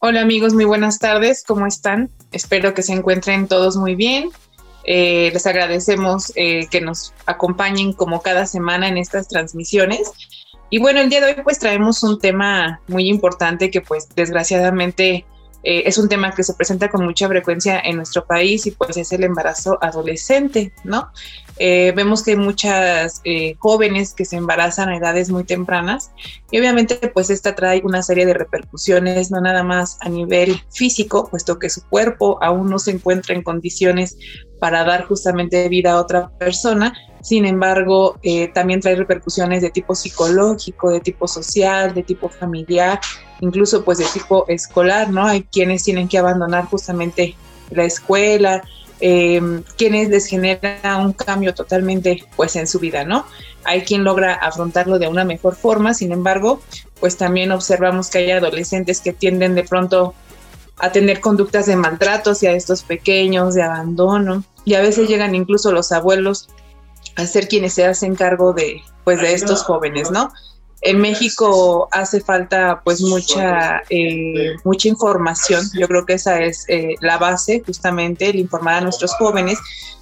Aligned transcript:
Hola 0.00 0.22
amigos, 0.22 0.54
muy 0.54 0.64
buenas 0.64 0.98
tardes, 0.98 1.44
¿cómo 1.46 1.66
están? 1.66 2.10
Espero 2.32 2.72
que 2.72 2.82
se 2.82 2.92
encuentren 2.92 3.48
todos 3.48 3.76
muy 3.76 3.94
bien. 3.94 4.30
Eh, 4.84 5.30
les 5.32 5.46
agradecemos 5.46 6.32
eh, 6.36 6.66
que 6.70 6.80
nos 6.80 7.12
acompañen 7.26 7.92
como 7.92 8.22
cada 8.22 8.46
semana 8.46 8.88
en 8.88 8.96
estas 8.96 9.28
transmisiones. 9.28 10.10
Y 10.70 10.78
bueno, 10.78 11.00
el 11.00 11.10
día 11.10 11.20
de 11.20 11.26
hoy 11.26 11.42
pues 11.42 11.58
traemos 11.58 12.02
un 12.02 12.18
tema 12.18 12.80
muy 12.88 13.08
importante 13.08 13.70
que 13.70 13.80
pues 13.80 14.08
desgraciadamente 14.14 15.26
eh, 15.62 15.82
es 15.84 15.98
un 15.98 16.08
tema 16.08 16.32
que 16.34 16.42
se 16.42 16.54
presenta 16.54 16.88
con 16.88 17.04
mucha 17.04 17.28
frecuencia 17.28 17.78
en 17.80 17.96
nuestro 17.96 18.24
país 18.24 18.66
y 18.66 18.70
pues 18.70 18.96
es 18.96 19.12
el 19.12 19.24
embarazo 19.24 19.78
adolescente, 19.82 20.72
¿no? 20.84 21.10
Eh, 21.62 21.92
vemos 21.94 22.22
que 22.22 22.30
hay 22.30 22.36
muchas 22.38 23.20
eh, 23.24 23.54
jóvenes 23.58 24.14
que 24.14 24.24
se 24.24 24.36
embarazan 24.36 24.88
a 24.88 24.96
edades 24.96 25.28
muy 25.28 25.44
tempranas 25.44 26.10
y 26.50 26.58
obviamente 26.58 26.96
pues 27.12 27.28
esta 27.28 27.54
trae 27.54 27.82
una 27.84 28.02
serie 28.02 28.24
de 28.24 28.32
repercusiones, 28.32 29.30
no 29.30 29.42
nada 29.42 29.62
más 29.62 29.98
a 30.00 30.08
nivel 30.08 30.58
físico, 30.70 31.28
puesto 31.30 31.58
que 31.58 31.68
su 31.68 31.86
cuerpo 31.86 32.38
aún 32.42 32.70
no 32.70 32.78
se 32.78 32.92
encuentra 32.92 33.34
en 33.34 33.42
condiciones 33.42 34.16
para 34.58 34.84
dar 34.84 35.04
justamente 35.04 35.68
vida 35.68 35.92
a 35.92 36.00
otra 36.00 36.30
persona, 36.38 36.94
sin 37.20 37.44
embargo, 37.44 38.18
eh, 38.22 38.48
también 38.48 38.80
trae 38.80 38.96
repercusiones 38.96 39.60
de 39.60 39.68
tipo 39.68 39.94
psicológico, 39.94 40.90
de 40.90 41.00
tipo 41.00 41.28
social, 41.28 41.92
de 41.92 42.02
tipo 42.02 42.30
familiar, 42.30 43.00
incluso 43.40 43.84
pues 43.84 43.98
de 43.98 44.06
tipo 44.06 44.46
escolar, 44.48 45.10
¿no? 45.10 45.26
Hay 45.26 45.42
quienes 45.42 45.82
tienen 45.82 46.08
que 46.08 46.16
abandonar 46.16 46.64
justamente 46.64 47.36
la 47.70 47.84
escuela, 47.84 48.62
eh, 49.00 49.62
quienes 49.76 50.08
les 50.08 50.26
genera 50.26 50.98
un 50.98 51.12
cambio 51.12 51.54
totalmente 51.54 52.24
pues 52.36 52.56
en 52.56 52.66
su 52.66 52.78
vida, 52.78 53.04
¿no? 53.04 53.26
Hay 53.64 53.82
quien 53.82 54.04
logra 54.04 54.34
afrontarlo 54.34 54.98
de 54.98 55.08
una 55.08 55.24
mejor 55.24 55.54
forma, 55.54 55.94
sin 55.94 56.12
embargo, 56.12 56.60
pues 56.98 57.16
también 57.16 57.52
observamos 57.52 58.10
que 58.10 58.18
hay 58.18 58.30
adolescentes 58.30 59.00
que 59.00 59.12
tienden 59.12 59.54
de 59.54 59.64
pronto 59.64 60.14
a 60.78 60.92
tener 60.92 61.20
conductas 61.20 61.66
de 61.66 61.76
maltrato 61.76 62.30
hacia 62.30 62.52
estos 62.52 62.82
pequeños, 62.82 63.54
de 63.54 63.62
abandono, 63.62 64.44
y 64.64 64.74
a 64.74 64.80
veces 64.80 65.08
llegan 65.08 65.34
incluso 65.34 65.72
los 65.72 65.92
abuelos 65.92 66.48
a 67.16 67.26
ser 67.26 67.48
quienes 67.48 67.74
se 67.74 67.86
hacen 67.86 68.14
cargo 68.14 68.52
de, 68.52 68.82
pues, 69.04 69.20
de 69.20 69.34
estos 69.34 69.62
jóvenes, 69.62 70.10
¿no? 70.10 70.32
En 70.82 70.98
México 70.98 71.88
hace 71.92 72.20
falta 72.20 72.80
pues 72.82 73.00
mucha 73.02 73.82
eh, 73.90 74.56
mucha 74.64 74.88
información. 74.88 75.64
Yo 75.78 75.86
creo 75.86 76.06
que 76.06 76.14
esa 76.14 76.40
es 76.40 76.64
eh, 76.68 76.94
la 77.00 77.18
base 77.18 77.62
justamente 77.64 78.30
el 78.30 78.36
informar 78.36 78.76
a 78.76 78.80
nuestros 78.80 79.14
jóvenes 79.14 79.58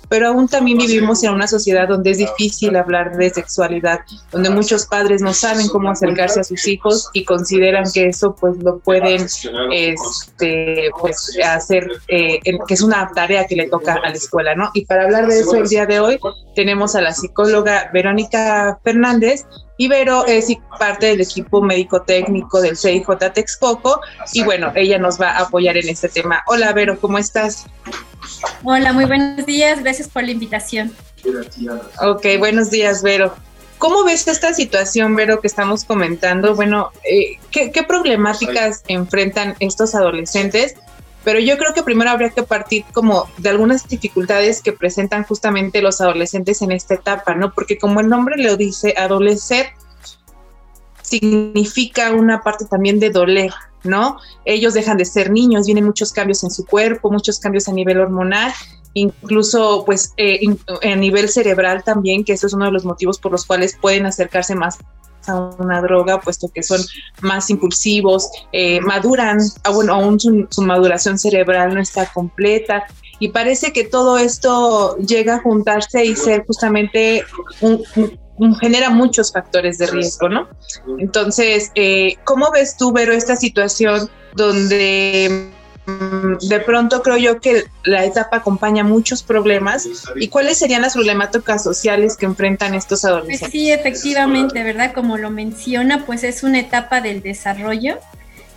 pero 0.08 0.28
aún 0.28 0.48
también 0.48 0.78
vivimos 0.78 1.22
en 1.22 1.32
una 1.32 1.46
sociedad 1.46 1.88
donde 1.88 2.10
es 2.10 2.18
difícil 2.18 2.76
hablar 2.76 3.16
de 3.16 3.30
sexualidad, 3.30 4.00
donde 4.32 4.50
muchos 4.50 4.86
padres 4.86 5.22
no 5.22 5.32
saben 5.34 5.68
cómo 5.68 5.90
acercarse 5.90 6.40
a 6.40 6.44
sus 6.44 6.66
hijos 6.66 7.10
y 7.12 7.24
consideran 7.24 7.84
que 7.92 8.06
eso 8.06 8.34
pues 8.34 8.56
lo 8.62 8.78
pueden 8.78 9.26
este, 9.72 10.90
pues, 11.00 11.38
hacer, 11.44 11.88
eh, 12.08 12.40
que 12.42 12.74
es 12.74 12.82
una 12.82 13.10
tarea 13.14 13.46
que 13.46 13.56
le 13.56 13.68
toca 13.68 13.94
a 13.94 14.08
la 14.08 14.16
escuela, 14.16 14.54
¿no? 14.54 14.70
Y 14.74 14.86
para 14.86 15.04
hablar 15.04 15.26
de 15.26 15.40
eso 15.40 15.56
el 15.56 15.68
día 15.68 15.86
de 15.86 16.00
hoy 16.00 16.18
tenemos 16.54 16.94
a 16.94 17.00
la 17.00 17.12
psicóloga 17.12 17.90
Verónica 17.92 18.78
Fernández, 18.82 19.44
Ibero 19.80 20.26
es 20.26 20.52
parte 20.76 21.06
del 21.06 21.20
equipo 21.20 21.62
médico 21.62 22.02
técnico 22.02 22.60
del 22.60 22.76
CIJ 22.76 23.06
Texcoco 23.32 24.00
y 24.32 24.42
bueno, 24.42 24.72
ella 24.74 24.98
nos 24.98 25.20
va 25.20 25.30
a 25.30 25.42
apoyar 25.42 25.76
en 25.76 25.88
este 25.88 26.08
tema. 26.08 26.42
Hola 26.48 26.72
Vero, 26.72 26.98
¿cómo 27.00 27.16
estás? 27.16 27.66
Hola, 28.64 28.92
muy 28.92 29.04
buenos 29.04 29.46
días, 29.46 29.82
gracias 29.82 30.08
por 30.08 30.24
la 30.24 30.30
invitación. 30.32 30.94
Ok, 32.00 32.26
buenos 32.38 32.70
días 32.70 33.02
Vero. 33.02 33.34
¿Cómo 33.78 34.04
ves 34.04 34.26
esta 34.26 34.52
situación, 34.54 35.14
Vero, 35.14 35.40
que 35.40 35.46
estamos 35.46 35.84
comentando? 35.84 36.56
Bueno, 36.56 36.90
eh, 37.04 37.38
¿qué, 37.50 37.70
¿qué 37.70 37.82
problemáticas 37.84 38.82
enfrentan 38.88 39.54
estos 39.60 39.94
adolescentes? 39.94 40.74
pero 41.28 41.40
yo 41.40 41.58
creo 41.58 41.74
que 41.74 41.82
primero 41.82 42.10
habría 42.10 42.30
que 42.30 42.42
partir 42.42 42.86
como 42.92 43.28
de 43.36 43.50
algunas 43.50 43.86
dificultades 43.86 44.62
que 44.62 44.72
presentan 44.72 45.24
justamente 45.24 45.82
los 45.82 46.00
adolescentes 46.00 46.62
en 46.62 46.72
esta 46.72 46.94
etapa, 46.94 47.34
¿no? 47.34 47.52
Porque 47.52 47.76
como 47.76 48.00
el 48.00 48.08
nombre 48.08 48.42
lo 48.42 48.56
dice, 48.56 48.94
adolecer 48.96 49.66
significa 51.02 52.12
una 52.12 52.40
parte 52.42 52.64
también 52.64 52.98
de 52.98 53.10
doler, 53.10 53.50
¿no? 53.84 54.18
Ellos 54.44 54.74
dejan 54.74 54.96
de 54.96 55.04
ser 55.04 55.30
niños, 55.30 55.66
vienen 55.66 55.84
muchos 55.84 56.12
cambios 56.12 56.42
en 56.44 56.50
su 56.50 56.64
cuerpo, 56.64 57.10
muchos 57.10 57.38
cambios 57.38 57.68
a 57.68 57.72
nivel 57.72 58.00
hormonal, 58.00 58.52
incluso 58.94 59.84
pues 59.84 60.12
eh, 60.16 60.40
a 60.82 60.96
nivel 60.96 61.28
cerebral 61.28 61.84
también, 61.84 62.24
que 62.24 62.32
eso 62.32 62.46
es 62.46 62.52
uno 62.52 62.66
de 62.66 62.72
los 62.72 62.84
motivos 62.84 63.18
por 63.18 63.32
los 63.32 63.44
cuales 63.44 63.76
pueden 63.80 64.06
acercarse 64.06 64.54
más 64.54 64.78
a 65.26 65.36
una 65.58 65.80
droga, 65.80 66.20
puesto 66.20 66.48
que 66.48 66.62
son 66.62 66.80
más 67.20 67.50
impulsivos, 67.50 68.30
eh, 68.52 68.80
maduran, 68.80 69.38
aún, 69.64 69.90
aún 69.90 70.18
su, 70.18 70.62
maduración 70.62 71.18
cerebral 71.18 71.74
no 71.74 71.80
está 71.80 72.06
completa. 72.12 72.86
Y 73.20 73.28
parece 73.28 73.72
que 73.72 73.84
todo 73.84 74.16
esto 74.16 74.96
llega 74.98 75.36
a 75.36 75.42
juntarse 75.42 76.04
y 76.04 76.14
ser 76.14 76.46
justamente 76.46 77.24
un, 77.60 77.82
genera 78.60 78.90
muchos 78.90 79.32
factores 79.32 79.78
de 79.78 79.86
riesgo, 79.86 80.28
¿no? 80.28 80.48
Entonces, 80.98 81.70
eh, 81.74 82.16
¿cómo 82.24 82.50
ves 82.50 82.76
tú, 82.76 82.92
Vero, 82.92 83.12
esta 83.12 83.36
situación 83.36 84.08
donde 84.34 85.50
de 86.42 86.60
pronto 86.60 87.02
creo 87.02 87.16
yo 87.16 87.40
que 87.40 87.64
la 87.84 88.04
etapa 88.04 88.38
acompaña 88.38 88.84
muchos 88.84 89.22
problemas. 89.22 89.88
¿Y 90.16 90.28
cuáles 90.28 90.58
serían 90.58 90.82
las 90.82 90.94
problemáticas 90.94 91.62
sociales 91.64 92.16
que 92.16 92.26
enfrentan 92.26 92.74
estos 92.74 93.04
adolescentes? 93.04 93.40
Pues 93.40 93.52
sí, 93.52 93.70
efectivamente, 93.70 94.62
¿verdad? 94.62 94.92
Como 94.92 95.16
lo 95.16 95.30
menciona, 95.30 96.04
pues 96.04 96.24
es 96.24 96.42
una 96.42 96.60
etapa 96.60 97.00
del 97.00 97.22
desarrollo 97.22 97.98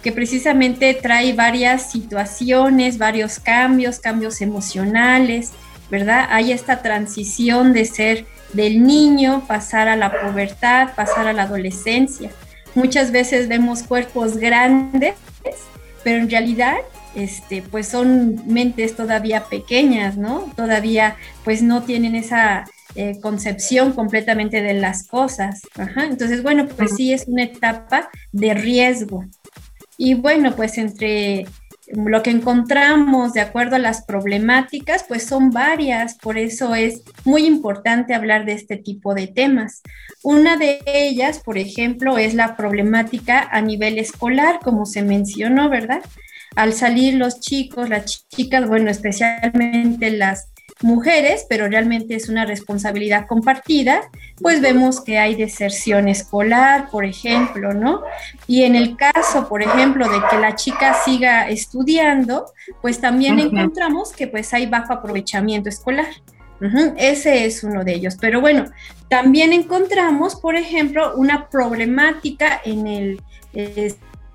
que 0.04 0.12
precisamente 0.12 0.94
trae 0.94 1.34
varias 1.34 1.92
situaciones, 1.92 2.98
varios 2.98 3.40
cambios, 3.40 4.00
cambios 4.00 4.42
emocionales, 4.42 5.52
¿verdad? 5.90 6.28
Hay 6.32 6.52
esta 6.52 6.82
transición 6.82 7.72
de 7.72 7.86
ser 7.86 8.26
del 8.54 8.84
niño, 8.84 9.44
pasar 9.48 9.88
a 9.88 9.96
la 9.96 10.12
pubertad, 10.12 10.94
pasar 10.96 11.28
a 11.28 11.34
la 11.34 11.44
adolescencia. 11.44 12.32
Muchas 12.76 13.12
veces 13.12 13.48
vemos 13.48 13.84
cuerpos 13.84 14.38
grandes, 14.38 15.16
pero 16.04 16.18
en 16.18 16.30
realidad 16.30 16.78
este, 17.16 17.62
pues 17.62 17.88
son 17.88 18.42
mentes 18.48 18.96
todavía 18.96 19.46
pequeñas, 19.46 20.18
¿no? 20.18 20.52
Todavía 20.56 21.18
pues 21.44 21.62
no 21.62 21.84
tienen 21.84 22.16
esa 22.16 22.66
eh, 22.96 23.20
concepción 23.22 23.94
completamente 23.94 24.62
de 24.62 24.74
las 24.74 25.08
cosas. 25.08 25.62
Entonces, 25.98 26.44
bueno, 26.44 26.68
pues 26.68 26.96
sí 26.96 27.14
es 27.14 27.26
una 27.28 27.44
etapa 27.44 28.10
de 28.32 28.54
riesgo. 28.54 29.26
Y 29.98 30.14
bueno, 30.14 30.56
pues 30.56 30.78
entre 30.78 31.46
lo 31.96 32.24
que 32.24 32.30
encontramos 32.30 33.34
de 33.34 33.42
acuerdo 33.42 33.76
a 33.76 33.80
las 33.80 34.04
problemáticas, 34.04 35.06
pues 35.08 35.26
son 35.26 35.52
varias, 35.52 36.16
por 36.16 36.38
eso 36.38 36.76
es 36.76 37.02
muy 37.26 37.46
importante 37.46 38.14
hablar 38.14 38.46
de 38.46 38.54
este 38.54 38.78
tipo 38.78 39.14
de 39.14 39.28
temas. 39.28 39.82
Una 40.24 40.58
de 40.58 40.80
ellas, 40.86 41.40
por 41.40 41.58
ejemplo, 41.58 42.18
es 42.18 42.34
la 42.34 42.56
problemática 42.56 43.48
a 43.52 43.62
nivel 43.62 43.98
escolar, 43.98 44.60
como 44.64 44.86
se 44.86 45.02
mencionó, 45.02 45.70
¿verdad? 45.70 46.02
al 46.56 46.74
salir 46.74 47.14
los 47.14 47.40
chicos, 47.40 47.90
las 47.90 48.28
chicas, 48.30 48.68
bueno, 48.68 48.90
especialmente 48.90 50.12
las 50.12 50.51
mujeres, 50.84 51.46
pero 51.50 51.68
realmente 51.68 52.16
es 52.16 52.30
una 52.30 52.46
responsabilidad 52.46 53.28
compartida, 53.28 54.02
pues 54.42 54.62
vemos 54.62 55.02
que 55.02 55.20
hay 55.20 55.36
deserción 55.36 56.08
escolar, 56.08 56.90
por 56.90 57.06
ejemplo, 57.06 57.74
¿no? 57.74 58.02
Y 58.48 58.64
en 58.64 58.76
el 58.76 58.98
caso, 58.98 59.48
por 59.48 59.62
ejemplo, 59.62 60.10
de 60.10 60.20
que 60.30 60.38
la 60.38 60.56
chica 60.56 60.96
siga 61.06 61.50
estudiando, 61.50 62.46
pues 62.82 63.00
también 63.00 63.40
encontramos 63.40 64.12
que 64.12 64.28
pues 64.28 64.54
hay 64.54 64.66
bajo 64.66 64.94
aprovechamiento 64.94 65.70
escolar. 65.70 66.08
Ese 66.98 67.46
es 67.46 67.64
uno 67.64 67.84
de 67.84 67.94
ellos. 67.94 68.18
Pero 68.22 68.40
bueno, 68.40 68.66
también 69.10 69.52
encontramos, 69.52 70.36
por 70.36 70.56
ejemplo, 70.56 71.16
una 71.16 71.50
problemática 71.50 72.62
en 72.64 72.88
el 72.88 73.22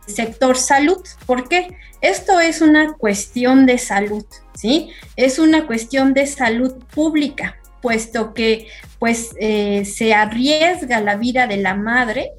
sector 0.06 0.56
salud. 0.56 1.02
¿Por 1.26 1.48
qué? 1.48 1.76
Esto 2.00 2.40
es 2.40 2.60
una 2.60 2.92
cuestión 2.92 3.66
de 3.66 3.78
salud, 3.78 4.24
¿sí? 4.54 4.90
Es 5.16 5.38
una 5.38 5.66
cuestión 5.66 6.14
de 6.14 6.26
salud 6.26 6.74
pública, 6.94 7.56
puesto 7.80 8.34
que 8.34 8.68
pues 8.98 9.34
eh, 9.40 9.84
se 9.84 10.14
arriesga 10.14 11.00
la 11.00 11.16
vida 11.16 11.46
de 11.46 11.58
la 11.58 11.74
madre, 11.74 12.32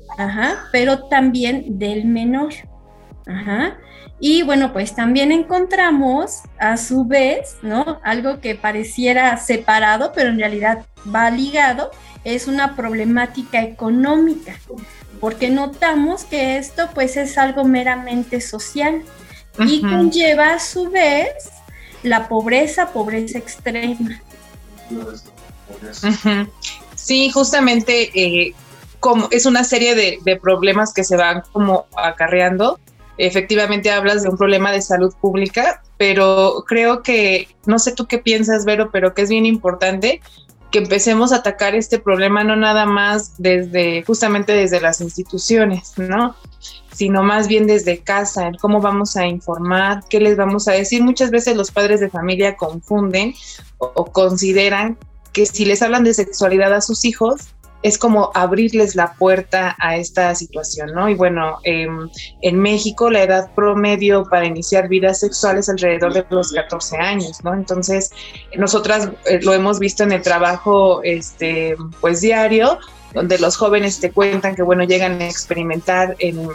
pero 0.71 1.07
también 1.07 1.77
del 1.77 2.05
menor. 2.05 2.53
Y 4.19 4.41
bueno, 4.41 4.73
pues 4.73 4.95
también 4.95 5.31
encontramos 5.31 6.41
a 6.59 6.77
su 6.77 7.05
vez, 7.05 7.57
¿no? 7.61 7.99
Algo 8.03 8.39
que 8.39 8.55
pareciera 8.55 9.37
separado, 9.37 10.11
pero 10.15 10.29
en 10.29 10.39
realidad 10.39 10.85
va 11.13 11.29
ligado, 11.29 11.91
es 12.23 12.47
una 12.47 12.75
problemática 12.75 13.61
económica 13.61 14.53
porque 15.19 15.49
notamos 15.49 16.23
que 16.23 16.57
esto 16.57 16.89
pues 16.93 17.17
es 17.17 17.37
algo 17.37 17.63
meramente 17.63 18.41
social 18.41 19.03
y 19.59 19.81
conlleva 19.81 20.53
a 20.53 20.59
su 20.59 20.89
vez 20.89 21.33
la 22.03 22.27
pobreza, 22.27 22.93
pobreza 22.93 23.37
extrema. 23.37 24.21
Sí, 26.95 27.29
justamente 27.31 28.11
eh, 28.13 28.53
como 28.99 29.27
es 29.31 29.45
una 29.45 29.63
serie 29.63 29.95
de, 29.95 30.39
problemas 30.41 30.93
que 30.93 31.03
se 31.03 31.15
van 31.15 31.43
como 31.51 31.85
acarreando. 31.95 32.79
Efectivamente 33.17 33.89
hablas 33.89 34.21
de 34.21 34.29
un 34.29 34.37
problema 34.37 34.71
de 34.71 34.81
salud 34.81 35.13
pública, 35.19 35.81
pero 35.97 36.63
creo 36.67 37.01
que, 37.01 37.47
no 37.65 37.79
sé 37.79 37.93
tú 37.93 38.05
qué 38.05 38.19
piensas, 38.19 38.63
Vero, 38.63 38.91
pero 38.91 39.15
que 39.15 39.23
es 39.23 39.29
bien 39.29 39.45
importante 39.47 40.21
que 40.71 40.79
empecemos 40.79 41.31
a 41.31 41.37
atacar 41.37 41.75
este 41.75 41.99
problema 41.99 42.43
no 42.43 42.55
nada 42.55 42.85
más 42.85 43.33
desde, 43.37 44.03
justamente 44.03 44.53
desde 44.53 44.81
las 44.81 45.01
instituciones, 45.01 45.93
¿no? 45.97 46.35
sino 46.97 47.21
más 47.21 47.47
bien 47.47 47.67
desde 47.67 47.99
casa, 47.99 48.47
en 48.47 48.55
cómo 48.55 48.81
vamos 48.81 49.17
a 49.17 49.27
informar, 49.27 50.03
qué 50.09 50.19
les 50.19 50.35
vamos 50.35 50.67
a 50.67 50.71
decir. 50.71 51.03
Muchas 51.03 51.29
veces 51.29 51.55
los 51.55 51.69
padres 51.69 51.99
de 51.99 52.09
familia 52.09 52.55
confunden 52.55 53.35
o, 53.77 54.05
consideran 54.05 54.97
que 55.31 55.45
si 55.45 55.65
les 55.65 55.83
hablan 55.83 56.03
de 56.03 56.15
sexualidad 56.15 56.73
a 56.73 56.81
sus 56.81 57.05
hijos, 57.05 57.49
es 57.87 57.97
como 57.97 58.31
abrirles 58.33 58.95
la 58.95 59.13
puerta 59.13 59.75
a 59.79 59.95
esta 59.95 60.35
situación, 60.35 60.91
¿no? 60.93 61.09
Y 61.09 61.15
bueno, 61.15 61.59
em, 61.63 62.09
en 62.41 62.59
México 62.59 63.09
la 63.09 63.23
edad 63.23 63.51
promedio 63.55 64.25
para 64.25 64.45
iniciar 64.45 64.89
vidas 64.89 65.21
sexuales 65.21 65.57
es 65.57 65.69
alrededor 65.69 66.13
de 66.13 66.25
los 66.29 66.51
14 66.51 66.97
años, 66.97 67.43
¿no? 67.43 67.53
Entonces, 67.53 68.11
nosotras 68.57 69.09
eh, 69.25 69.39
lo 69.41 69.53
hemos 69.53 69.79
visto 69.79 70.03
en 70.03 70.11
el 70.11 70.21
trabajo, 70.21 71.01
este, 71.03 71.75
pues 72.01 72.21
diario, 72.21 72.77
donde 73.13 73.39
los 73.39 73.55
jóvenes 73.55 73.99
te 73.99 74.11
cuentan 74.11 74.55
que, 74.55 74.63
bueno, 74.63 74.83
llegan 74.83 75.21
a 75.21 75.25
experimentar 75.25 76.15
en, 76.19 76.49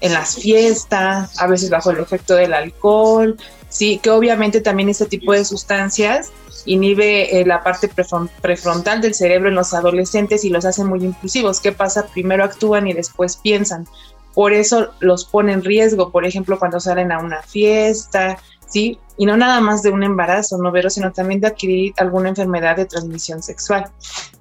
en 0.00 0.12
las 0.12 0.36
fiestas, 0.36 1.40
a 1.40 1.46
veces 1.46 1.70
bajo 1.70 1.90
el 1.90 1.98
efecto 1.98 2.34
del 2.34 2.52
alcohol, 2.52 3.36
sí, 3.70 3.98
que 4.02 4.10
obviamente 4.10 4.60
también 4.60 4.88
este 4.88 5.06
tipo 5.06 5.32
de 5.32 5.44
sustancias 5.44 6.30
inhibe 6.66 7.40
eh, 7.40 7.46
la 7.46 7.62
parte 7.62 7.88
prefrontal 8.42 9.00
del 9.00 9.14
cerebro 9.14 9.48
en 9.48 9.54
los 9.54 9.72
adolescentes 9.72 10.44
y 10.44 10.50
los 10.50 10.64
hace 10.64 10.84
muy 10.84 11.02
impulsivos. 11.04 11.60
¿Qué 11.60 11.72
pasa? 11.72 12.06
Primero 12.08 12.44
actúan 12.44 12.86
y 12.86 12.92
después 12.92 13.36
piensan. 13.36 13.86
Por 14.34 14.52
eso 14.52 14.90
los 15.00 15.24
pone 15.24 15.52
en 15.52 15.64
riesgo, 15.64 16.10
por 16.10 16.26
ejemplo, 16.26 16.58
cuando 16.58 16.78
salen 16.78 17.10
a 17.10 17.20
una 17.20 17.40
fiesta, 17.40 18.38
¿sí? 18.66 18.98
Y 19.18 19.24
no 19.24 19.36
nada 19.36 19.60
más 19.60 19.82
de 19.82 19.90
un 19.90 20.02
embarazo, 20.02 20.58
no 20.58 20.70
vero, 20.70 20.90
sino 20.90 21.12
también 21.12 21.40
de 21.40 21.46
adquirir 21.46 21.94
alguna 21.96 22.28
enfermedad 22.28 22.76
de 22.76 22.84
transmisión 22.84 23.42
sexual. 23.42 23.90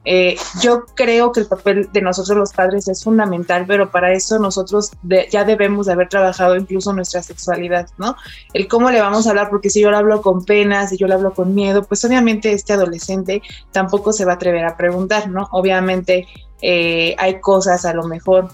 Eh, 0.03 0.35
yo 0.61 0.85
creo 0.95 1.31
que 1.31 1.39
el 1.39 1.47
papel 1.47 1.89
de 1.93 2.01
nosotros 2.01 2.37
los 2.37 2.51
padres 2.51 2.87
es 2.89 3.03
fundamental, 3.03 3.65
pero 3.67 3.89
para 3.89 4.11
eso 4.11 4.37
nosotros 4.37 4.91
ya 5.31 5.45
debemos 5.45 5.85
de 5.85 5.93
haber 5.93 6.09
trabajado 6.09 6.57
incluso 6.57 6.91
nuestra 6.91 7.23
sexualidad, 7.23 7.87
¿no? 7.97 8.15
El 8.53 8.67
cómo 8.67 8.91
le 8.91 8.99
vamos 8.99 9.25
a 9.25 9.29
hablar, 9.29 9.49
porque 9.49 9.69
si 9.69 9.81
yo 9.81 9.89
le 9.91 9.97
hablo 9.97 10.21
con 10.21 10.43
pena, 10.43 10.87
si 10.87 10.97
yo 10.97 11.07
le 11.07 11.13
hablo 11.13 11.33
con 11.33 11.55
miedo, 11.55 11.83
pues 11.83 12.03
obviamente 12.03 12.51
este 12.51 12.73
adolescente 12.73 13.41
tampoco 13.71 14.11
se 14.11 14.25
va 14.25 14.33
a 14.33 14.35
atrever 14.35 14.65
a 14.65 14.75
preguntar, 14.75 15.29
¿no? 15.29 15.47
Obviamente 15.51 16.27
eh, 16.61 17.15
hay 17.17 17.39
cosas 17.39 17.85
a 17.85 17.93
lo 17.93 18.03
mejor 18.03 18.49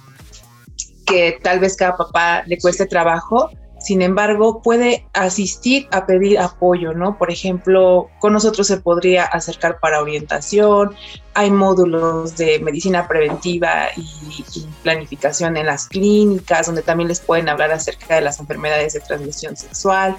que 1.05 1.39
tal 1.41 1.59
vez 1.59 1.75
cada 1.75 1.97
papá 1.97 2.43
le 2.45 2.57
cueste 2.59 2.85
trabajo, 2.85 3.49
sin 3.81 4.03
embargo, 4.03 4.61
puede 4.61 5.05
asistir 5.13 5.87
a 5.91 6.05
pedir 6.05 6.37
apoyo, 6.39 6.93
¿no? 6.93 7.17
Por 7.17 7.31
ejemplo, 7.31 8.09
con 8.19 8.33
nosotros 8.33 8.67
se 8.67 8.77
podría 8.77 9.23
acercar 9.23 9.79
para 9.79 10.01
orientación, 10.01 10.95
hay 11.33 11.49
módulos 11.49 12.37
de 12.37 12.59
medicina 12.59 13.07
preventiva 13.07 13.87
y, 13.97 14.43
planificación 14.83 15.57
en 15.57 15.65
las 15.65 15.87
clínicas, 15.87 16.67
donde 16.67 16.81
también 16.81 17.07
les 17.07 17.19
pueden 17.19 17.49
hablar 17.49 17.71
acerca 17.71 18.15
de 18.15 18.21
las 18.21 18.39
enfermedades 18.39 18.93
de 18.93 18.99
transmisión 18.99 19.55
sexual 19.55 20.17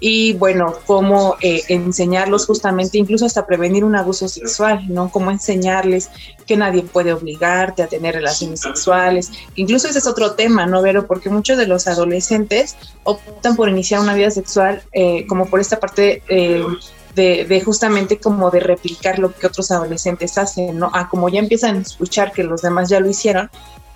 y 0.00 0.32
bueno, 0.32 0.74
cómo 0.86 1.36
eh, 1.42 1.62
enseñarlos 1.68 2.46
justamente, 2.46 2.96
incluso 2.96 3.26
hasta 3.26 3.46
prevenir 3.46 3.84
un 3.84 3.94
abuso 3.94 4.28
sexual, 4.28 4.82
¿no? 4.88 5.10
Cómo 5.10 5.30
enseñarles 5.30 6.08
que 6.46 6.56
nadie 6.56 6.82
puede 6.82 7.12
obligarte 7.12 7.82
a 7.82 7.86
tener 7.86 8.14
relaciones 8.14 8.60
sexuales. 8.60 9.30
Incluso 9.56 9.88
ese 9.88 9.98
es 9.98 10.06
otro 10.06 10.32
tema, 10.32 10.64
¿no, 10.64 10.80
Vero? 10.80 11.06
Porque 11.06 11.28
muchos 11.28 11.58
de 11.58 11.66
los 11.66 11.86
adolescentes 11.86 12.76
optan 13.04 13.56
por 13.56 13.68
iniciar 13.68 14.00
una 14.00 14.14
vida 14.14 14.30
sexual 14.30 14.82
eh, 14.92 15.26
como 15.28 15.46
por 15.46 15.60
esta 15.60 15.78
parte... 15.78 16.22
Eh, 16.28 16.64
de, 17.12 17.44
de, 17.44 17.60
justamente 17.60 18.18
como 18.18 18.52
de 18.52 18.60
replicar 18.60 19.18
lo 19.18 19.34
que 19.34 19.48
otros 19.48 19.72
adolescentes 19.72 20.38
hacen, 20.38 20.78
¿no? 20.78 20.92
A 20.94 21.08
como 21.08 21.28
ya 21.28 21.40
empiezan 21.40 21.78
a 21.78 21.80
escuchar 21.80 22.30
que 22.30 22.44
los 22.44 22.62
demás 22.62 22.88
ya 22.88 23.00
lo 23.00 23.10
hicieron, 23.10 23.50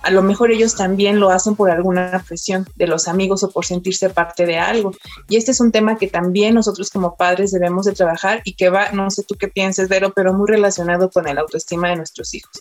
a 0.04 0.10
lo 0.10 0.22
mejor 0.22 0.50
ellos 0.50 0.76
también 0.76 1.18
lo 1.18 1.30
hacen 1.30 1.56
por 1.56 1.70
alguna 1.70 2.22
presión 2.28 2.68
de 2.76 2.86
los 2.86 3.08
amigos 3.08 3.42
o 3.42 3.50
por 3.50 3.64
sentirse 3.64 4.10
parte 4.10 4.44
de 4.44 4.58
algo. 4.58 4.92
Y 5.28 5.36
este 5.36 5.52
es 5.52 5.60
un 5.60 5.72
tema 5.72 5.96
que 5.96 6.08
también 6.08 6.54
nosotros 6.54 6.90
como 6.90 7.16
padres 7.16 7.52
debemos 7.52 7.86
de 7.86 7.92
trabajar 7.92 8.42
y 8.44 8.54
que 8.54 8.68
va, 8.68 8.92
no 8.92 9.10
sé 9.10 9.24
tú 9.24 9.34
qué 9.36 9.48
pienses, 9.48 9.88
Vero, 9.88 10.12
pero 10.14 10.34
muy 10.34 10.46
relacionado 10.46 11.10
con 11.10 11.26
el 11.26 11.38
autoestima 11.38 11.88
de 11.88 11.96
nuestros 11.96 12.34
hijos. 12.34 12.60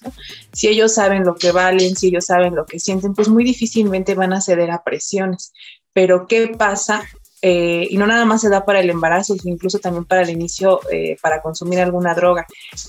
Si 0.54 0.70
ellos 0.70 0.94
saben 0.94 1.26
lo 1.26 1.36
que 1.36 1.52
valen, 1.52 1.96
si 1.96 2.08
ellos 2.08 2.26
saben 2.26 2.56
lo 2.56 2.66
que 2.66 2.80
sienten, 2.80 3.14
pues 3.14 3.28
muy 3.28 3.44
difícilmente 3.44 4.16
van 4.16 4.34
a 4.34 4.42
ceder 4.42 4.72
a 4.72 4.84
presiones. 4.84 5.52
Pero 5.94 6.28
¿qué 6.28 6.48
pasa 6.58 7.04
eh, 7.46 7.90
y 7.90 7.98
no 7.98 8.08
nada 8.08 8.24
más 8.24 8.40
se 8.40 8.50
da 8.50 8.64
para 8.64 8.80
el 8.80 8.90
embarazo, 8.90 9.36
sino 9.36 9.54
incluso 9.54 9.78
también 9.78 10.06
para 10.06 10.22
el 10.22 10.30
inicio, 10.30 10.80
eh, 10.90 11.18
para 11.22 11.42
consumir 11.42 11.82
alguna 11.82 12.16
droga. 12.16 12.48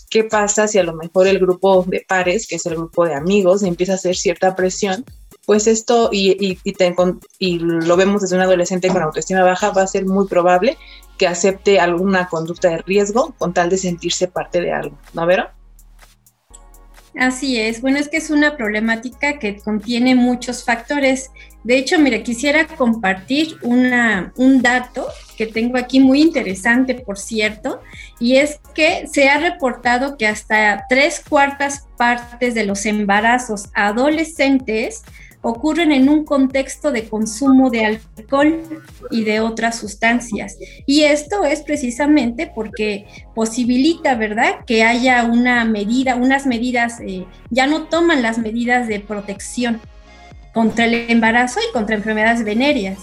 ¿Qué 0.09 0.23
pasa 0.23 0.69
si 0.69 0.79
a 0.79 0.85
lo 0.85 0.95
mejor 0.95 1.27
el 1.27 1.41
grupo 1.41 1.85
de 1.89 2.05
pares, 2.07 2.47
que 2.47 2.55
es 2.55 2.67
el 2.67 2.77
grupo 2.77 3.05
de 3.05 3.15
amigos, 3.15 3.65
empieza 3.65 3.93
a 3.93 3.97
hacer 3.97 4.15
cierta 4.15 4.55
presión? 4.55 5.05
Pues 5.45 5.67
esto, 5.67 6.09
y, 6.13 6.57
y, 6.63 7.59
lo 7.59 7.97
vemos 7.97 8.23
desde 8.23 8.37
un 8.37 8.43
adolescente 8.43 8.89
con 8.89 9.03
autoestima 9.03 9.43
baja, 9.43 9.71
va 9.71 9.83
a 9.83 9.89
ser 9.89 10.07
muy 10.07 10.29
probable 10.29 10.79
que 11.19 11.27
acepte 11.27 11.81
alguna 11.81 12.29
conducta 12.29 12.69
de 12.69 12.79
riesgo 12.79 13.35
con 13.37 13.55
tal 13.55 13.69
de 13.71 13.77
sentirse 13.77 14.29
parte 14.29 14.61
de 14.61 14.73
algo, 14.73 14.97
¿no, 15.15 15.27
Vero? 15.27 15.49
Así 17.17 17.61
es, 17.61 17.81
bueno, 17.81 17.99
es 17.99 18.09
que 18.09 18.17
es 18.17 18.31
una 18.31 18.57
problemática 18.57 19.39
que 19.39 19.57
contiene 19.57 20.17
muchos 20.17 20.65
factores. 20.65 21.31
De 21.63 21.77
hecho, 21.77 21.99
mire, 21.99 22.25
quisiera 22.25 22.67
compartir 22.67 23.57
una, 23.63 24.33
un 24.37 24.63
dato 24.63 25.07
que 25.37 25.47
tengo 25.47 25.79
aquí 25.79 26.01
muy 26.01 26.21
interesante, 26.21 26.97
por 26.97 27.17
cierto, 27.17 27.81
y 28.19 28.37
es 28.37 28.59
que 28.75 29.07
se 29.07 29.29
ha 29.29 29.39
reportado 29.39 30.17
que 30.17 30.27
hasta 30.27 30.87
tres 30.89 31.23
cuartas 31.27 31.87
partes 31.97 32.55
de 32.55 32.67
los 32.67 32.85
embarazos 32.85 33.69
adolescentes 33.75 35.05
ocurren 35.45 35.93
en 35.93 36.09
un 36.09 36.25
contexto 36.25 36.91
de 36.91 37.07
consumo 37.07 37.69
de 37.71 37.85
alcohol 37.85 38.63
y 39.11 39.25
de 39.25 39.41
otras 39.41 39.79
sustancias. 39.79 40.57
Y 40.87 41.03
esto 41.03 41.45
es 41.45 41.61
precisamente 41.61 42.51
porque 42.53 43.07
posibilita, 43.35 44.15
¿verdad?, 44.15 44.65
que 44.67 44.83
haya 44.83 45.25
una 45.25 45.67
medida, 45.67 46.17
unas 46.17 46.47
medidas, 46.47 46.99
eh, 47.01 47.27
ya 47.51 47.67
no 47.67 47.85
toman 47.85 48.23
las 48.23 48.39
medidas 48.39 48.89
de 48.89 49.01
protección 49.01 49.83
contra 50.55 50.87
el 50.87 51.11
embarazo 51.11 51.61
y 51.61 51.73
contra 51.73 51.97
enfermedades 51.97 52.43
venéreas. 52.43 52.99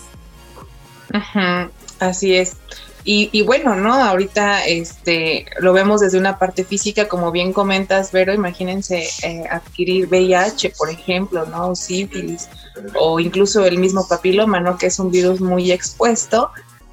Ajá, 1.14 1.70
así 2.00 2.34
es. 2.34 2.58
Y, 3.04 3.42
bueno, 3.42 3.76
¿no? 3.76 3.94
Ahorita 3.94 4.64
este, 4.66 5.48
lo 5.60 5.74
vemos 5.74 6.02
desde 6.02 6.20
una 6.20 6.38
parte 6.38 6.64
física, 6.64 7.08
como 7.08 7.32
bien 7.32 7.52
comentas, 7.52 8.12
Vero, 8.12 8.32
imagínense 8.32 9.08
eh, 9.24 9.44
adquirir 9.50 10.08
VIH, 10.08 10.74
por 10.78 10.90
ejemplo, 10.90 11.46
¿no? 11.48 11.70
O 11.70 11.76
sífilis, 11.76 12.48
o 13.00 13.20
incluso 13.20 13.66
el 13.66 13.80
mismo 13.80 14.08
papiloma, 14.08 14.60
¿no? 14.60 14.78
Que 14.78 14.88
es 14.88 15.00
un 15.00 15.10
virus 15.10 15.42
muy 15.42 15.72
expuesto. 15.72 16.52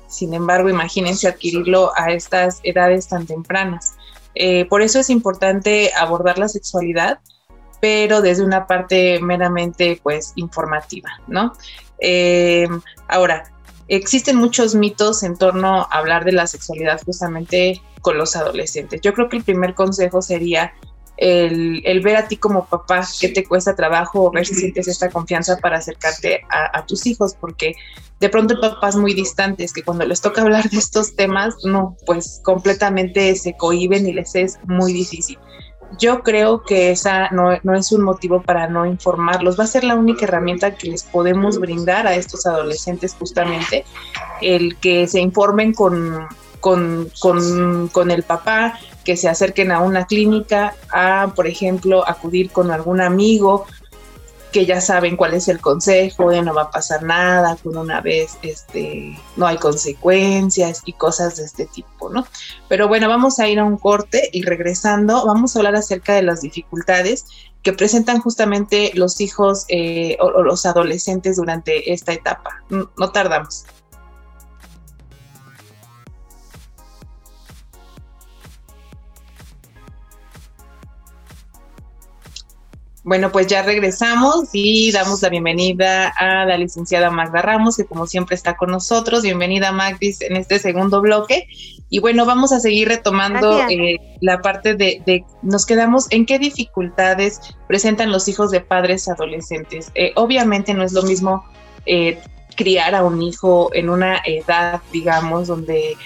Sin 0.08 0.32
embargo, 0.32 0.70
imagínense 0.70 1.28
adquirirlo 1.28 1.92
a 1.94 2.10
estas 2.12 2.60
edades 2.62 3.08
tan 3.08 3.26
tempranas. 3.26 3.94
Eh, 4.34 4.64
por 4.64 4.80
eso 4.80 5.00
es 5.00 5.10
importante 5.10 5.92
abordar 5.94 6.38
la 6.38 6.48
sexualidad, 6.48 7.18
pero 7.80 8.22
desde 8.22 8.44
una 8.44 8.66
parte 8.66 9.20
meramente, 9.20 10.00
pues, 10.02 10.32
informativa, 10.36 11.10
¿no? 11.26 11.52
Eh, 12.00 12.66
ahora, 13.08 13.44
existen 13.88 14.36
muchos 14.36 14.74
mitos 14.74 15.22
en 15.22 15.36
torno 15.36 15.82
a 15.82 15.98
hablar 15.98 16.24
de 16.24 16.32
la 16.32 16.46
sexualidad 16.46 17.00
justamente 17.04 17.80
con 18.00 18.18
los 18.18 18.36
adolescentes. 18.36 19.00
Yo 19.00 19.14
creo 19.14 19.28
que 19.28 19.38
el 19.38 19.44
primer 19.44 19.74
consejo 19.74 20.22
sería 20.22 20.72
el, 21.16 22.00
ver 22.00 22.16
a 22.16 22.28
ti 22.28 22.36
como 22.36 22.66
papá 22.66 23.06
que 23.20 23.28
te 23.28 23.44
cuesta 23.44 23.74
trabajo 23.74 24.30
ver 24.30 24.46
si 24.46 24.54
sientes 24.54 24.86
esta 24.86 25.10
confianza 25.10 25.56
para 25.56 25.78
acercarte 25.78 26.42
a, 26.48 26.86
tus 26.86 27.06
hijos, 27.06 27.34
porque 27.34 27.74
de 28.20 28.28
pronto 28.28 28.54
hay 28.54 28.60
papás 28.60 28.94
muy 28.94 29.14
distantes 29.14 29.72
que 29.72 29.82
cuando 29.82 30.04
les 30.04 30.20
toca 30.20 30.42
hablar 30.42 30.70
de 30.70 30.78
estos 30.78 31.16
temas, 31.16 31.56
no, 31.64 31.96
pues 32.06 32.40
completamente 32.44 33.34
se 33.34 33.56
cohiben 33.56 34.06
y 34.06 34.12
les 34.12 34.34
es 34.34 34.58
muy 34.64 34.92
difícil 34.92 35.38
yo 35.98 36.22
creo 36.22 36.62
que 36.62 36.90
esa 36.90 37.30
no, 37.30 37.52
es 37.52 37.92
un 37.92 38.02
motivo 38.02 38.42
para 38.42 38.68
no 38.68 38.84
informarlos, 38.84 39.58
va 39.58 39.64
a 39.64 39.68
ser 39.68 39.84
la 39.84 39.94
única 39.94 40.24
herramienta 40.24 40.74
que 40.74 40.88
les 40.88 41.02
podemos 41.02 41.58
brindar 41.58 42.06
a 42.06 42.14
estos 42.14 42.46
adolescentes 42.46 43.14
justamente, 43.18 43.84
el 44.42 44.76
que 44.76 45.06
se 45.06 45.20
informen 45.20 45.72
con, 45.72 46.26
con, 46.60 47.10
con, 47.20 47.88
con 47.88 48.10
el 48.10 48.22
papá, 48.22 48.78
que 49.04 49.16
se 49.16 49.28
acerquen 49.28 49.72
a 49.72 49.80
una 49.80 50.04
clínica, 50.04 50.74
a, 50.92 51.32
por 51.34 51.46
ejemplo, 51.46 52.06
acudir 52.06 52.50
con 52.50 52.70
algún 52.70 53.00
amigo 53.00 53.66
que 54.58 54.66
ya 54.66 54.80
saben 54.80 55.16
cuál 55.16 55.34
es 55.34 55.46
el 55.46 55.60
consejo, 55.60 56.30
de 56.30 56.42
no 56.42 56.52
va 56.52 56.62
a 56.62 56.70
pasar 56.72 57.04
nada, 57.04 57.56
con 57.62 57.76
una 57.76 58.00
vez 58.00 58.38
este, 58.42 59.16
no 59.36 59.46
hay 59.46 59.56
consecuencias 59.56 60.82
y 60.84 60.94
cosas 60.94 61.36
de 61.36 61.44
este 61.44 61.66
tipo, 61.66 62.10
¿no? 62.10 62.26
Pero 62.66 62.88
bueno, 62.88 63.08
vamos 63.08 63.38
a 63.38 63.46
ir 63.46 63.60
a 63.60 63.64
un 63.64 63.76
corte 63.76 64.28
y 64.32 64.42
regresando 64.42 65.24
vamos 65.24 65.54
a 65.54 65.60
hablar 65.60 65.76
acerca 65.76 66.14
de 66.14 66.22
las 66.22 66.40
dificultades 66.40 67.26
que 67.62 67.72
presentan 67.72 68.20
justamente 68.20 68.90
los 68.94 69.20
hijos 69.20 69.64
eh, 69.68 70.16
o, 70.18 70.42
los 70.42 70.66
adolescentes 70.66 71.36
durante 71.36 71.92
esta 71.92 72.12
etapa. 72.12 72.60
no 72.68 73.12
tardamos. 73.12 73.64
Bueno, 83.08 83.32
pues 83.32 83.46
ya 83.46 83.62
regresamos 83.62 84.50
y 84.52 84.92
damos 84.92 85.22
la 85.22 85.30
bienvenida 85.30 86.08
a 86.08 86.44
la 86.44 86.58
licenciada 86.58 87.10
Magda 87.10 87.40
Ramos, 87.40 87.78
que 87.78 87.86
como 87.86 88.06
siempre 88.06 88.36
está 88.36 88.54
con 88.54 88.70
nosotros. 88.70 89.22
Bienvenida, 89.22 89.72
Magdis, 89.72 90.20
en 90.20 90.36
este 90.36 90.58
segundo 90.58 91.00
bloque. 91.00 91.48
Y 91.88 92.00
bueno, 92.00 92.26
vamos 92.26 92.52
a 92.52 92.60
seguir 92.60 92.88
retomando 92.88 93.66
eh, 93.70 93.96
la 94.20 94.42
parte 94.42 94.74
de, 94.74 95.24
nos 95.40 95.64
quedamos 95.64 96.06
en 96.10 96.26
qué 96.26 96.38
dificultades 96.38 97.40
presentan 97.66 98.12
los 98.12 98.28
hijos 98.28 98.50
de 98.50 98.60
padres 98.60 99.08
adolescentes. 99.08 99.90
Eh, 99.94 100.12
obviamente 100.14 100.74
no 100.74 100.82
es 100.84 100.92
lo 100.92 101.02
mismo 101.02 101.46
eh, 101.86 102.20
criar 102.56 102.94
a 102.94 103.04
un 103.04 103.22
hijo 103.22 103.70
en 103.72 103.88
una 103.88 104.20
edad, 104.26 104.82
digamos, 104.92 105.48
donde 105.48 105.96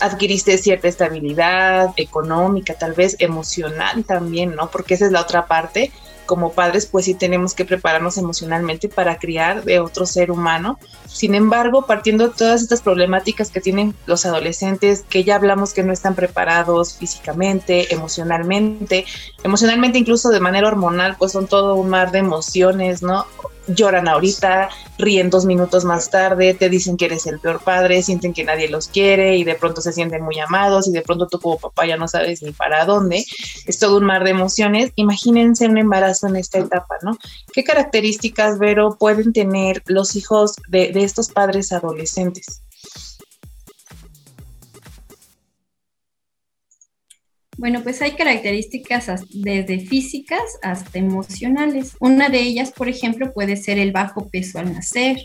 adquiriste 0.00 0.56
cierta 0.56 0.88
estabilidad 0.88 1.90
económica, 1.98 2.72
tal 2.72 2.94
vez 2.94 3.16
emocional 3.18 4.02
también, 4.04 4.56
¿no? 4.56 4.70
Porque 4.70 4.94
esa 4.94 5.04
es 5.04 5.12
la 5.12 5.20
otra 5.20 5.46
parte 5.46 5.92
como 6.26 6.52
padres, 6.52 6.86
pues 6.86 7.06
sí 7.06 7.14
tenemos 7.14 7.54
que 7.54 7.64
prepararnos 7.64 8.18
emocionalmente 8.18 8.88
para 8.88 9.18
criar 9.18 9.64
de 9.64 9.80
otro 9.80 10.04
ser 10.06 10.30
humano. 10.30 10.78
Sin 11.06 11.34
embargo, 11.34 11.86
partiendo 11.86 12.28
de 12.28 12.34
todas 12.34 12.62
estas 12.62 12.82
problemáticas 12.82 13.50
que 13.50 13.60
tienen 13.60 13.94
los 14.06 14.26
adolescentes, 14.26 15.04
que 15.08 15.24
ya 15.24 15.36
hablamos 15.36 15.72
que 15.72 15.82
no 15.82 15.92
están 15.92 16.14
preparados 16.14 16.94
físicamente, 16.94 17.94
emocionalmente, 17.94 19.06
emocionalmente 19.42 19.98
incluso 19.98 20.28
de 20.30 20.40
manera 20.40 20.68
hormonal, 20.68 21.16
pues 21.16 21.32
son 21.32 21.46
todo 21.46 21.76
un 21.76 21.88
mar 21.88 22.10
de 22.10 22.18
emociones, 22.18 23.02
¿no? 23.02 23.24
lloran 23.66 24.08
ahorita, 24.08 24.68
ríen 24.98 25.30
dos 25.30 25.44
minutos 25.44 25.84
más 25.84 26.10
tarde, 26.10 26.54
te 26.54 26.68
dicen 26.68 26.96
que 26.96 27.06
eres 27.06 27.26
el 27.26 27.40
peor 27.40 27.60
padre, 27.60 28.02
sienten 28.02 28.32
que 28.32 28.44
nadie 28.44 28.68
los 28.68 28.88
quiere 28.88 29.36
y 29.36 29.44
de 29.44 29.54
pronto 29.54 29.80
se 29.80 29.92
sienten 29.92 30.22
muy 30.22 30.38
amados 30.38 30.88
y 30.88 30.92
de 30.92 31.02
pronto 31.02 31.26
tú 31.26 31.40
como 31.40 31.58
papá 31.58 31.86
ya 31.86 31.96
no 31.96 32.08
sabes 32.08 32.42
ni 32.42 32.52
para 32.52 32.84
dónde. 32.84 33.24
Es 33.66 33.78
todo 33.78 33.98
un 33.98 34.04
mar 34.04 34.24
de 34.24 34.30
emociones. 34.30 34.92
Imagínense 34.96 35.66
un 35.66 35.78
embarazo 35.78 36.15
en 36.24 36.36
esta 36.36 36.58
etapa, 36.58 36.96
¿no? 37.02 37.18
¿Qué 37.52 37.64
características, 37.64 38.58
Vero, 38.58 38.96
pueden 38.98 39.32
tener 39.32 39.82
los 39.86 40.16
hijos 40.16 40.56
de, 40.68 40.92
de 40.92 41.04
estos 41.04 41.30
padres 41.30 41.72
adolescentes? 41.72 42.62
Bueno, 47.58 47.82
pues 47.82 48.02
hay 48.02 48.12
características 48.12 49.06
desde 49.30 49.80
físicas 49.80 50.42
hasta 50.62 50.98
emocionales. 50.98 51.96
Una 52.00 52.28
de 52.28 52.40
ellas, 52.40 52.70
por 52.70 52.88
ejemplo, 52.88 53.32
puede 53.32 53.56
ser 53.56 53.78
el 53.78 53.92
bajo 53.92 54.28
peso 54.28 54.58
al 54.58 54.74
nacer. 54.74 55.16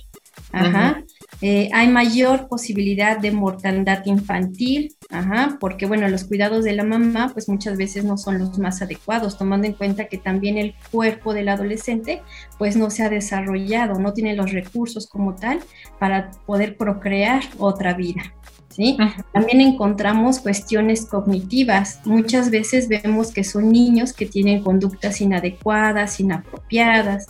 Ajá. 0.52 1.04
Eh, 1.42 1.70
hay 1.74 1.88
mayor 1.88 2.48
posibilidad 2.48 3.18
de 3.18 3.32
mortalidad 3.32 4.06
infantil, 4.06 4.96
ajá, 5.10 5.58
porque 5.60 5.88
bueno, 5.88 6.08
los 6.08 6.26
cuidados 6.26 6.64
de 6.64 6.74
la 6.74 6.84
mamá 6.84 7.32
pues 7.34 7.50
muchas 7.50 7.78
veces 7.78 8.04
no 8.04 8.18
son 8.18 8.38
los 8.38 8.60
más 8.60 8.82
adecuados, 8.84 9.40
tomando 9.40 9.66
en 9.66 9.74
cuenta 9.74 10.06
que 10.06 10.20
también 10.20 10.60
el 10.60 10.76
cuerpo 10.92 11.34
del 11.34 11.50
adolescente 11.50 12.22
pues 12.60 12.76
no 12.76 12.92
se 12.92 13.04
ha 13.04 13.10
desarrollado, 13.10 14.00
no 14.00 14.14
tiene 14.14 14.36
los 14.36 14.52
recursos 14.52 15.08
como 15.08 15.36
tal 15.36 15.60
para 16.00 16.30
poder 16.46 16.78
procrear 16.78 17.42
otra 17.58 17.96
vida. 17.96 18.22
También 19.34 19.62
encontramos 19.62 20.40
cuestiones 20.40 21.06
cognitivas. 21.06 22.00
Muchas 22.06 22.50
veces 22.50 22.88
vemos 22.88 23.32
que 23.32 23.44
son 23.44 23.70
niños 23.70 24.14
que 24.14 24.26
tienen 24.26 24.64
conductas 24.64 25.22
inadecuadas, 25.22 26.20
inapropiadas. 26.20 27.28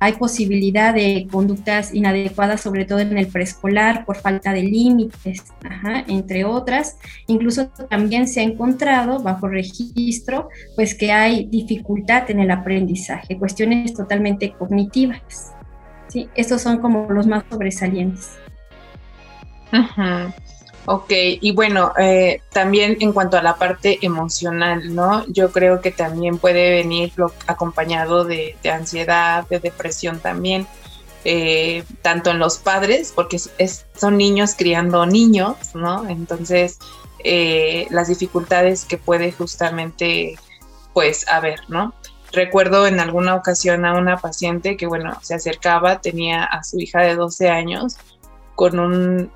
Hay 0.00 0.12
posibilidad 0.14 0.94
de 0.94 1.26
conductas 1.30 1.94
inadecuadas, 1.94 2.60
sobre 2.60 2.84
todo 2.84 3.00
en 3.00 3.16
el 3.16 3.26
preescolar, 3.26 4.04
por 4.04 4.16
falta 4.16 4.52
de 4.52 4.62
límites, 4.62 5.44
entre 6.08 6.44
otras. 6.44 6.96
Incluso 7.26 7.68
también 7.88 8.26
se 8.28 8.40
ha 8.40 8.44
encontrado 8.44 9.20
bajo 9.20 9.48
registro, 9.48 10.48
pues 10.76 10.94
que 10.94 11.12
hay 11.12 11.46
dificultad 11.46 12.30
en 12.30 12.40
el 12.40 12.50
aprendizaje, 12.50 13.38
cuestiones 13.38 13.94
totalmente 13.94 14.52
cognitivas. 14.52 15.52
¿sí? 16.08 16.28
Estos 16.34 16.62
son 16.62 16.78
como 16.78 17.10
los 17.10 17.26
más 17.26 17.44
sobresalientes. 17.50 18.30
Ok, 20.86 21.10
y 21.10 21.52
bueno, 21.52 21.92
eh, 21.98 22.42
también 22.52 22.98
en 23.00 23.14
cuanto 23.14 23.38
a 23.38 23.42
la 23.42 23.56
parte 23.56 23.98
emocional, 24.02 24.94
¿no? 24.94 25.24
Yo 25.28 25.50
creo 25.50 25.80
que 25.80 25.90
también 25.90 26.36
puede 26.36 26.70
venir 26.70 27.10
acompañado 27.46 28.24
de, 28.24 28.54
ansiedad, 28.70 29.48
de 29.48 29.60
depresión 29.60 30.20
también, 30.20 30.66
eh, 31.24 31.84
tanto 32.02 32.30
en 32.30 32.38
los 32.38 32.58
padres, 32.58 33.12
porque 33.14 33.38
son 33.38 34.18
niños 34.18 34.54
criando 34.58 35.06
niños, 35.06 35.56
¿no? 35.74 36.06
Entonces, 36.06 36.78
eh, 37.20 37.86
las 37.88 38.08
dificultades 38.08 38.84
que 38.84 38.98
puede 38.98 39.32
justamente, 39.32 40.36
pues, 40.92 41.26
haber, 41.28 41.60
¿no? 41.68 41.94
Recuerdo 42.30 42.86
en 42.86 43.00
alguna 43.00 43.36
ocasión 43.36 43.86
a 43.86 43.94
una 43.94 44.18
paciente 44.18 44.76
que, 44.76 44.86
bueno, 44.86 45.18
se 45.22 45.34
acercaba, 45.34 46.02
tenía 46.02 46.44
a 46.44 46.62
su 46.62 46.78
hija 46.78 47.00
de 47.00 47.14
12 47.14 47.48
años 47.48 47.96
con 48.54 48.78
un 48.78 49.30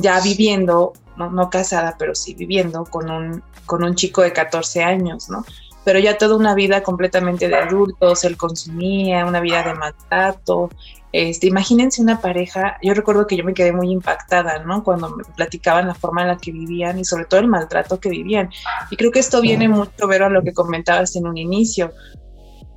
ya 0.00 0.20
viviendo, 0.20 0.92
no, 1.16 1.50
casada, 1.50 1.96
pero 1.98 2.14
sí 2.14 2.34
viviendo 2.34 2.84
con 2.84 3.10
un, 3.10 3.42
con 3.66 3.82
un 3.84 3.94
chico 3.94 4.22
de 4.22 4.32
14 4.32 4.82
años, 4.82 5.28
¿no? 5.28 5.44
Pero 5.84 5.98
ya 5.98 6.18
toda 6.18 6.36
una 6.36 6.54
vida 6.54 6.82
completamente 6.82 7.48
de 7.48 7.56
adultos, 7.56 8.24
él 8.24 8.36
consumía, 8.36 9.24
una 9.24 9.40
vida 9.40 9.62
de 9.62 9.74
maltrato. 9.74 10.70
Este, 11.12 11.48
imagínense 11.48 12.02
una 12.02 12.20
pareja, 12.20 12.78
yo 12.82 12.94
recuerdo 12.94 13.26
que 13.26 13.36
yo 13.36 13.44
me 13.44 13.54
quedé 13.54 13.72
muy 13.72 13.90
impactada, 13.90 14.60
¿no? 14.60 14.84
Cuando 14.84 15.10
me 15.10 15.24
platicaban 15.24 15.88
la 15.88 15.94
forma 15.94 16.22
en 16.22 16.28
la 16.28 16.36
que 16.36 16.52
vivían 16.52 16.98
y 16.98 17.04
sobre 17.04 17.24
todo 17.24 17.40
el 17.40 17.48
maltrato 17.48 17.98
que 17.98 18.10
vivían. 18.10 18.50
Y 18.90 18.96
creo 18.96 19.10
que 19.10 19.18
esto 19.18 19.40
viene 19.40 19.68
mucho, 19.68 20.06
ver 20.06 20.22
a 20.22 20.28
lo 20.28 20.42
que 20.42 20.52
comentabas 20.52 21.16
en 21.16 21.26
un 21.26 21.38
inicio. 21.38 21.92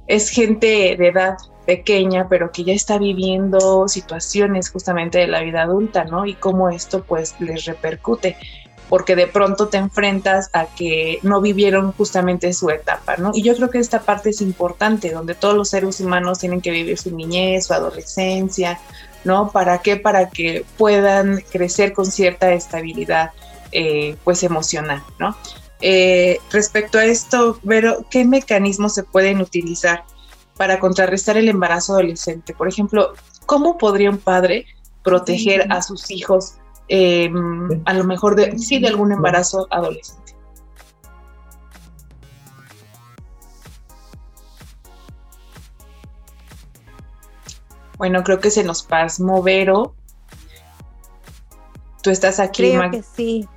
Es 0.08 0.30
gente 0.30 0.96
de 0.98 1.08
edad 1.08 1.38
pequeña, 1.66 2.28
pero 2.30 2.52
que 2.52 2.64
ya 2.64 2.74
está 2.74 2.98
viviendo 2.98 3.88
situaciones 3.88 4.70
justamente 4.70 5.20
de 5.20 5.28
la 5.28 5.42
vida 5.42 5.64
adulta, 5.64 6.04
¿no? 6.04 6.26
Y 6.26 6.36
cómo 6.36 6.70
esto 6.70 7.04
pues 7.04 7.36
les 7.40 7.66
repercute, 7.66 8.38
porque 8.90 9.16
de 9.16 9.28
pronto 9.28 9.70
te 9.70 9.78
enfrentas 9.78 10.50
a 10.54 10.66
que 10.66 11.20
no 11.24 11.42
vivieron 11.42 11.92
justamente 11.94 12.54
su 12.54 12.70
etapa, 12.70 13.16
¿no? 13.18 13.32
Y 13.34 13.42
yo 13.42 13.56
creo 13.56 13.70
que 13.70 13.80
esta 13.80 14.02
parte 14.02 14.30
es 14.32 14.42
importante, 14.42 15.12
donde 15.12 15.36
todos 15.36 15.56
los 15.56 15.70
seres 15.70 16.00
humanos 16.00 16.40
tienen 16.40 16.62
que 16.62 16.72
vivir 16.72 16.98
su 16.98 17.16
niñez, 17.16 17.68
su 17.68 17.74
adolescencia, 17.74 18.80
¿no? 19.24 19.52
¿Para 19.52 19.80
qué? 19.82 19.96
Para 19.98 20.30
que 20.30 20.66
puedan 20.78 21.44
crecer 21.52 21.94
con 21.94 22.06
cierta 22.06 22.54
estabilidad, 22.54 23.32
eh, 23.72 24.16
pues 24.24 24.44
emocional, 24.44 25.02
¿no? 25.18 25.36
Eh, 25.82 26.40
respecto 26.52 26.98
a 26.98 27.06
esto, 27.06 27.60
Vero, 27.64 28.06
¿qué 28.10 28.24
mecanismos 28.24 28.94
se 28.94 29.04
pueden 29.04 29.42
utilizar 29.42 30.06
para 30.58 30.80
contrarrestar 30.80 31.38
el 31.38 31.50
embarazo 31.50 31.94
adolescente. 31.94 32.54
Por 32.54 32.68
ejemplo, 32.68 33.14
¿cómo 33.46 33.78
podría 33.78 34.10
un 34.10 34.18
padre 34.18 34.66
proteger 35.04 35.72
a 35.72 35.82
sus 35.82 36.10
hijos 36.12 36.56
em, 36.88 37.82
a 37.86 37.94
lo 37.94 38.04
mejor 38.04 38.36
de, 38.36 38.58
sí, 38.58 38.80
de 38.80 38.88
algún 38.88 39.12
embarazo 39.12 39.68
adolescente? 39.70 40.24
Bueno, 47.98 48.24
creo 48.24 48.40
que 48.40 48.50
se 48.50 48.64
nos 48.64 48.84
pasmó 48.84 49.42
Vero. 49.42 49.96
Tú 52.02 52.10
estás 52.10 52.40
aquí, 52.40 52.72
Creo 52.72 52.92
que 52.92 53.02
sí. 53.02 53.48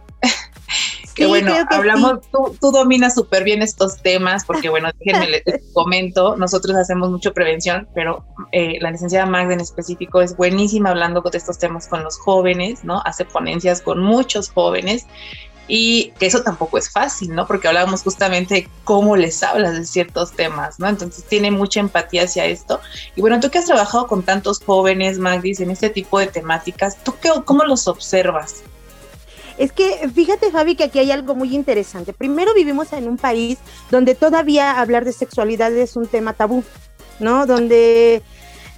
Que 1.17 1.27
bueno, 1.27 1.55
hablamos, 1.71 2.21
tú, 2.31 2.71
dominas 2.71 3.15
súper 3.15 3.43
bien 3.43 3.63
estos 3.63 4.03
temas, 4.03 4.45
porque 4.45 4.69
bueno, 4.69 4.91
déjenme 5.01 5.29
les 5.29 5.43
comento, 5.73 6.37
nosotros 6.37 6.77
hacemos 6.77 7.11
mucho 7.11 7.33
prevención, 7.33 7.89
pero 7.95 8.23
eh, 8.53 8.77
la 8.83 8.91
licenciada 8.91 9.25
Magda 9.25 9.55
en 9.55 9.61
específico 9.61 10.21
es 10.21 10.37
buenísima 10.37 10.91
hablando 10.91 11.23
de 11.23 11.39
estos 11.39 11.59
temas 11.59 11.89
con 11.89 12.05
los 12.05 12.19
jóvenes, 12.19 12.85
¿no? 12.85 13.01
Hace 13.07 13.25
ponencias 13.25 13.81
con 13.81 13.99
muchos 13.99 14.51
jóvenes 14.51 15.07
y 15.69 16.13
que 16.19 16.27
eso 16.27 16.43
tampoco 16.43 16.77
es 16.77 16.91
fácil, 16.91 17.35
¿no? 17.35 17.47
Porque 17.47 17.69
hablábamos 17.69 18.03
justamente 18.03 18.55
de 18.55 18.69
cómo 18.85 19.17
les 19.17 19.43
hablas 19.43 19.73
de 19.73 19.87
ciertos 19.87 20.33
temas, 20.33 20.79
¿no? 20.79 20.87
Entonces 20.87 21.25
tiene 21.25 21.51
mucha 21.51 21.81
empatía 21.81 22.25
hacia 22.25 22.45
esto. 22.45 22.79
Y 23.17 23.23
bueno, 23.23 23.41
tú 23.41 23.51
que 23.51 23.59
has 23.59 23.65
trabajado 23.65 24.07
con 24.07 24.23
tantos 24.23 24.63
jóvenes, 24.63 25.19
Magdis, 25.19 25.61
en 25.61 25.71
este 25.71 25.89
tipo 25.89 26.19
de 26.19 26.27
temáticas, 26.27 27.03
¿tú 27.03 27.15
qué, 27.23 27.31
cómo 27.47 27.65
los 27.65 27.89
observas? 27.89 28.63
Es 29.59 29.73
que 29.73 30.09
fíjate, 30.15 30.51
Fabi, 30.51 30.77
que 30.77 30.85
aquí 30.85 30.99
hay 30.99 31.11
algo 31.11 31.35
muy 31.35 31.55
interesante. 31.55 32.13
Primero 32.13 32.53
vivimos 32.55 32.93
en 32.93 33.09
un 33.09 33.17
país 33.17 33.59
donde 33.91 34.15
todavía 34.15 34.81
hablar 34.81 35.05
de 35.05 35.13
sexualidad 35.13 35.73
es 35.73 35.97
un 35.97 36.07
tema 36.07 36.35
tabú, 36.35 36.63
¿no? 37.21 37.47
Donde 37.47 38.23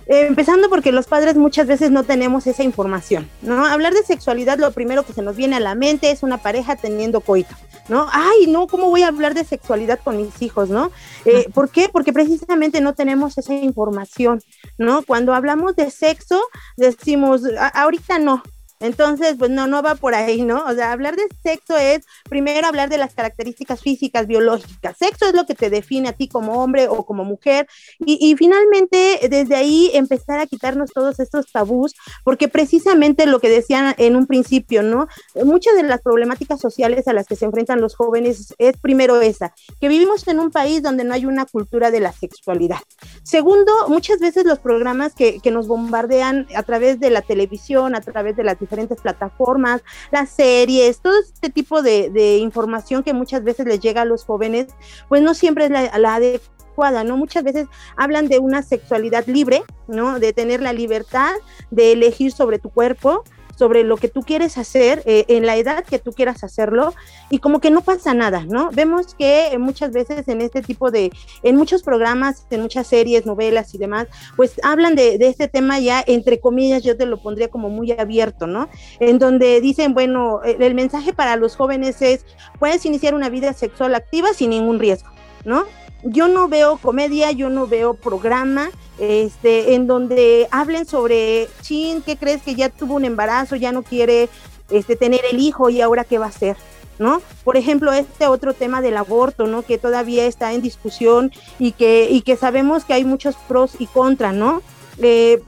eh, 0.09 0.27
empezando 0.27 0.71
porque 0.71 0.91
los 0.91 1.07
padres 1.07 1.37
muchas 1.37 1.67
veces 1.67 1.91
no 1.91 2.03
tenemos 2.03 2.47
esa 2.47 2.63
información, 2.63 3.29
¿no? 3.43 3.67
Hablar 3.67 3.93
de 3.93 4.03
sexualidad, 4.03 4.59
lo 4.59 4.71
primero 4.73 5.05
que 5.05 5.13
se 5.13 5.21
nos 5.21 5.37
viene 5.37 5.57
a 5.57 5.61
la 5.61 5.75
mente 5.75 6.11
es 6.11 6.23
una 6.23 6.39
pareja 6.39 6.77
teniendo 6.77 7.21
coito, 7.21 7.55
¿no? 7.89 8.07
Ay, 8.11 8.47
no, 8.47 8.69
¿cómo 8.69 8.89
voy 8.89 9.03
a 9.03 9.09
hablar 9.09 9.35
de 9.35 9.45
sexualidad 9.45 10.01
con 10.03 10.17
mis 10.17 10.41
hijos, 10.41 10.71
no? 10.71 10.91
Eh, 11.27 11.51
¿Por 11.53 11.69
qué? 11.69 11.91
Porque 11.93 12.15
precisamente 12.15 12.81
no 12.81 12.95
tenemos 12.95 13.37
esa 13.37 13.53
información, 13.53 14.41
¿no? 14.79 15.03
Cuando 15.03 15.35
hablamos 15.35 15.77
de 15.77 15.91
sexo, 15.91 16.41
decimos, 16.79 17.43
ahorita 17.75 18.19
no, 18.19 18.43
entonces, 18.81 19.35
pues 19.39 19.51
no, 19.51 19.67
no 19.67 19.83
va 19.83 19.97
por 19.97 20.15
ahí, 20.15 20.43
¿no? 20.43 20.65
O 20.65 20.73
sea, 20.73 20.93
hablar 20.93 21.17
de 21.17 21.27
sexo 21.43 21.77
es 21.77 22.05
primero 22.29 22.67
hablar 22.67 22.89
de 22.89 22.99
las 22.99 23.15
características 23.15 23.81
físicas, 23.81 24.27
biológicas. 24.27 24.97
Sexo 24.97 25.27
es 25.27 25.35
lo 25.35 25.47
que 25.47 25.55
te 25.55 25.71
define 25.71 26.09
a 26.09 26.13
ti 26.13 26.29
como 26.29 26.63
hombre 26.63 26.89
o 26.89 27.05
como 27.05 27.25
mujer. 27.25 27.67
Y, 27.99 28.37
finalmente, 28.37 29.29
desde 29.29 29.57
ahí 29.57 29.91
empezar 29.95 30.39
a 30.39 30.47
quitarnos 30.47 30.93
todos 30.93 31.19
estos 31.19 31.51
tabús, 31.51 31.95
porque 32.25 32.49
precisamente 32.49 33.27
lo 33.27 33.41
que 33.41 33.49
decían 33.49 33.95
en 33.99 34.15
un 34.15 34.27
principio, 34.27 34.83
¿no? 34.83 35.09
Muchas 35.45 35.75
de 35.75 35.83
las 35.83 36.01
problemáticas 36.01 36.61
sociales 36.61 37.09
a 37.09 37.13
las 37.13 37.27
que 37.27 37.37
se 37.37 37.45
enfrentan 37.45 37.81
los 37.81 37.97
jóvenes 37.97 38.55
es 38.59 38.77
primero 38.77 39.21
esa, 39.21 39.55
que 39.81 39.89
vivimos 39.89 40.27
en 40.29 40.39
un 40.39 40.51
país 40.51 40.83
donde 40.83 41.05
no 41.05 41.15
hay 41.15 41.27
una 41.27 41.47
cultura 41.47 41.91
de 41.91 42.01
la 42.01 42.13
sexualidad. 42.13 42.79
Segundo, 43.23 43.73
muchas 43.89 44.21
veces 44.21 44.45
los 44.45 44.59
programas 44.59 45.15
que, 45.15 45.41
que 45.41 45.51
nos 45.51 45.67
bombardean 45.67 46.47
a 46.55 46.63
través 46.63 47.01
de 47.01 47.11
la 47.11 47.23
televisión, 47.23 47.95
a 47.95 48.01
través 48.01 48.37
de 48.37 48.45
las 48.45 48.59
diferentes 48.69 49.01
plataformas, 49.01 49.83
las 50.11 50.29
series, 50.29 51.01
todo 51.01 51.19
este 51.19 51.49
tipo 51.49 51.81
de, 51.83 52.39
información 52.39 53.03
que 53.03 53.15
muchas 53.15 53.43
veces 53.43 53.67
les 53.67 53.81
llega 53.81 54.03
a 54.03 54.05
los 54.05 54.25
jóvenes, 54.25 54.67
pues 55.09 55.23
no 55.23 55.35
siempre 55.35 55.65
es 55.65 55.71
la, 55.71 56.15
adecuada, 56.15 57.03
¿no? 57.03 57.17
Muchas 57.17 57.43
veces 57.43 57.67
hablan 57.97 58.29
de 58.29 58.39
una 58.39 58.63
sexualidad 58.63 59.27
libre, 59.27 59.63
¿no? 59.87 60.19
De 60.19 60.33
tener 60.33 60.61
la 60.61 60.73
libertad 60.73 61.33
de 61.71 61.93
elegir 61.93 62.31
sobre 62.31 62.59
tu 62.59 62.71
cuerpo, 62.71 63.25
sobre 63.59 63.83
lo 63.83 63.97
que 63.97 64.09
tú 64.09 64.23
quieres 64.23 64.57
hacer 64.57 65.03
eh, 65.05 65.25
en 65.27 65.45
la 65.45 65.57
edad 65.57 65.85
que 65.85 65.99
tú 65.99 66.13
quieras 66.13 66.45
hacerlo 66.45 66.95
y 67.29 67.41
como 67.41 67.61
que 67.61 67.71
no 67.71 67.81
pasa 67.81 68.15
nada, 68.15 68.45
¿no? 68.49 68.71
Vemos 68.73 69.15
que 69.15 69.57
muchas 69.59 69.91
veces 69.91 70.29
en 70.29 70.41
este 70.41 70.63
tipo 70.63 70.93
de, 70.93 71.11
en 71.43 71.57
muchos 71.57 71.83
programas, 71.83 72.47
en 72.51 72.63
muchas 72.63 72.87
series, 72.87 73.27
novelas 73.27 73.75
y 73.75 73.79
demás, 73.79 74.07
pues 74.37 74.61
hablan 74.63 74.95
de, 74.95 75.19
de 75.19 75.29
este 75.29 75.49
tema 75.49 75.81
ya, 75.81 76.05
entre 76.07 76.39
comillas, 76.39 76.85
yo 76.85 76.97
te 76.97 77.07
lo 77.07 77.21
pondría 77.21 77.49
como 77.49 77.69
muy 77.69 77.91
abierto, 77.91 78.47
¿no? 78.47 78.69
En 79.01 79.19
donde 79.19 79.61
dicen, 79.61 79.93
bueno, 79.93 80.41
el, 80.45 80.63
el 80.63 80.75
mensaje 80.75 81.13
para 81.13 81.35
los 81.37 81.57
jóvenes 81.57 82.01
es, 82.01 82.25
puedes 82.61 82.87
iniciar 82.87 83.15
una 83.15 83.29
vida 83.29 83.53
sexual 83.55 83.97
activa 83.97 84.29
sin 84.35 84.51
ningún 84.51 84.79
riesgo, 84.79 85.11
¿no? 85.45 85.65
Yo 86.03 86.29
no 86.29 86.49
veo 86.49 86.79
comedia, 86.79 87.33
yo 87.33 87.51
no 87.51 87.67
veo 87.67 87.95
programa 87.95 88.71
este, 88.99 89.75
en 89.75 89.87
donde 89.87 90.49
hablen 90.51 90.87
sobre, 90.87 91.49
chin, 91.63 92.03
¿qué 92.03 92.17
crees 92.17 92.43
que 92.43 92.55
ya 92.55 92.69
tuvo 92.69 92.95
un 92.95 93.05
embarazo, 93.05 93.57
ya 93.57 93.73
no 93.73 93.83
quiere 93.83 94.29
este, 94.71 94.97
tener 94.97 95.21
el 95.31 95.41
hijo 95.41 95.71
y 95.71 95.81
ahora 95.81 96.05
qué 96.05 96.19
va 96.19 96.27
a 96.27 96.31
hacer? 96.31 96.57
¿No? 96.99 97.23
Por 97.45 97.57
ejemplo, 97.57 97.93
este 97.93 98.27
otro 98.27 98.55
tema 98.55 98.83
del 98.83 98.97
aborto, 98.97 99.47
¿no? 99.47 99.63
Que 99.63 99.79
todavía 99.79 100.27
está 100.27 100.53
en 100.53 100.63
discusión 100.63 101.31
y 101.61 101.71
que, 101.71 102.09
y 102.11 102.23
que 102.23 102.37
sabemos 102.37 102.85
que 102.85 102.93
hay 102.93 103.05
muchos 103.05 103.37
pros 103.47 103.77
y 103.79 103.87
contras, 103.87 104.35
¿no? 104.35 104.63
Eh, 105.01 105.41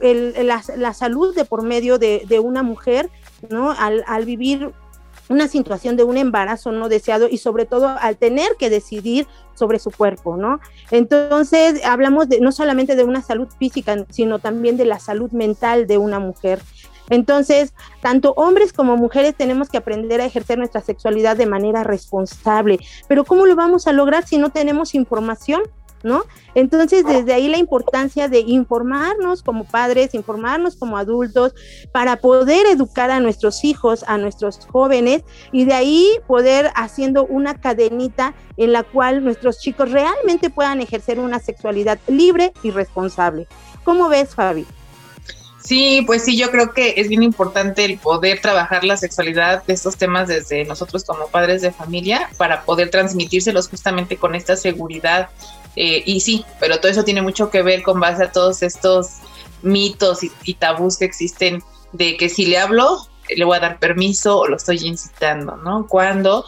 la, 0.77 0.93
salud 0.93 1.35
de 1.35 1.43
por 1.43 1.61
medio 1.63 1.97
de, 1.97 2.23
de 2.25 2.39
una 2.39 2.63
mujer, 2.63 3.09
¿no? 3.49 3.71
Al, 3.71 4.05
al, 4.07 4.23
vivir 4.23 4.71
una 5.31 5.47
situación 5.47 5.95
de 5.95 6.03
un 6.03 6.17
embarazo 6.17 6.71
no 6.71 6.89
deseado 6.89 7.27
y 7.29 7.37
sobre 7.37 7.65
todo 7.65 7.87
al 7.87 8.17
tener 8.17 8.55
que 8.57 8.69
decidir 8.69 9.27
sobre 9.53 9.79
su 9.79 9.91
cuerpo, 9.91 10.37
¿no? 10.37 10.59
Entonces, 10.91 11.83
hablamos 11.85 12.29
de 12.29 12.39
no 12.39 12.51
solamente 12.51 12.95
de 12.95 13.03
una 13.03 13.21
salud 13.21 13.47
física, 13.57 14.05
sino 14.09 14.39
también 14.39 14.77
de 14.77 14.85
la 14.85 14.99
salud 14.99 15.31
mental 15.31 15.87
de 15.87 15.97
una 15.97 16.19
mujer. 16.19 16.59
Entonces, 17.09 17.73
tanto 18.01 18.33
hombres 18.37 18.71
como 18.71 18.95
mujeres 18.95 19.35
tenemos 19.35 19.69
que 19.69 19.77
aprender 19.77 20.21
a 20.21 20.25
ejercer 20.25 20.57
nuestra 20.57 20.81
sexualidad 20.81 21.35
de 21.35 21.45
manera 21.45 21.83
responsable. 21.83 22.79
Pero 23.07 23.25
¿cómo 23.25 23.45
lo 23.45 23.55
vamos 23.55 23.87
a 23.87 23.91
lograr 23.91 24.25
si 24.25 24.37
no 24.37 24.49
tenemos 24.49 24.95
información? 24.95 25.61
¿No? 26.03 26.23
Entonces, 26.55 27.05
desde 27.05 27.33
ahí 27.33 27.47
la 27.47 27.57
importancia 27.57 28.27
de 28.27 28.39
informarnos 28.39 29.43
como 29.43 29.65
padres, 29.65 30.13
informarnos 30.13 30.75
como 30.75 30.97
adultos, 30.97 31.53
para 31.91 32.17
poder 32.17 32.65
educar 32.67 33.11
a 33.11 33.19
nuestros 33.19 33.63
hijos, 33.63 34.03
a 34.07 34.17
nuestros 34.17 34.59
jóvenes, 34.71 35.23
y 35.51 35.65
de 35.65 35.73
ahí 35.73 36.09
poder 36.27 36.71
haciendo 36.75 37.25
una 37.25 37.59
cadenita 37.59 38.33
en 38.57 38.73
la 38.73 38.83
cual 38.83 39.23
nuestros 39.23 39.59
chicos 39.59 39.91
realmente 39.91 40.49
puedan 40.49 40.81
ejercer 40.81 41.19
una 41.19 41.39
sexualidad 41.39 41.99
libre 42.07 42.53
y 42.63 42.71
responsable. 42.71 43.47
¿Cómo 43.83 44.09
ves, 44.09 44.35
Fabi? 44.35 44.65
Sí, 45.63 46.03
pues 46.07 46.23
sí, 46.23 46.37
yo 46.37 46.49
creo 46.49 46.73
que 46.73 46.95
es 46.97 47.07
bien 47.07 47.21
importante 47.21 47.85
el 47.85 47.97
poder 47.97 48.41
trabajar 48.41 48.83
la 48.83 48.97
sexualidad 48.97 49.63
de 49.63 49.73
estos 49.73 49.95
temas 49.95 50.27
desde 50.27 50.65
nosotros 50.65 51.03
como 51.03 51.27
padres 51.27 51.61
de 51.61 51.71
familia 51.71 52.29
para 52.37 52.63
poder 52.63 52.89
transmitírselos 52.89 53.69
justamente 53.69 54.17
con 54.17 54.33
esta 54.33 54.55
seguridad 54.55 55.29
eh, 55.75 56.03
y 56.05 56.19
sí, 56.19 56.45
pero 56.59 56.79
todo 56.79 56.91
eso 56.91 57.03
tiene 57.03 57.21
mucho 57.21 57.49
que 57.49 57.61
ver 57.61 57.81
con 57.81 57.99
base 57.99 58.23
a 58.23 58.31
todos 58.31 58.61
estos 58.63 59.19
mitos 59.61 60.19
y, 60.23 60.53
tabús 60.55 60.97
que 60.97 61.05
existen 61.05 61.63
de 61.93 62.17
que 62.17 62.29
si 62.29 62.45
le 62.45 62.57
hablo, 62.57 63.07
le 63.29 63.45
voy 63.45 63.57
a 63.57 63.61
dar 63.61 63.79
permiso 63.79 64.39
o 64.39 64.47
lo 64.47 64.57
estoy 64.57 64.79
incitando, 64.83 65.55
¿no? 65.57 65.87
Cuando 65.87 66.45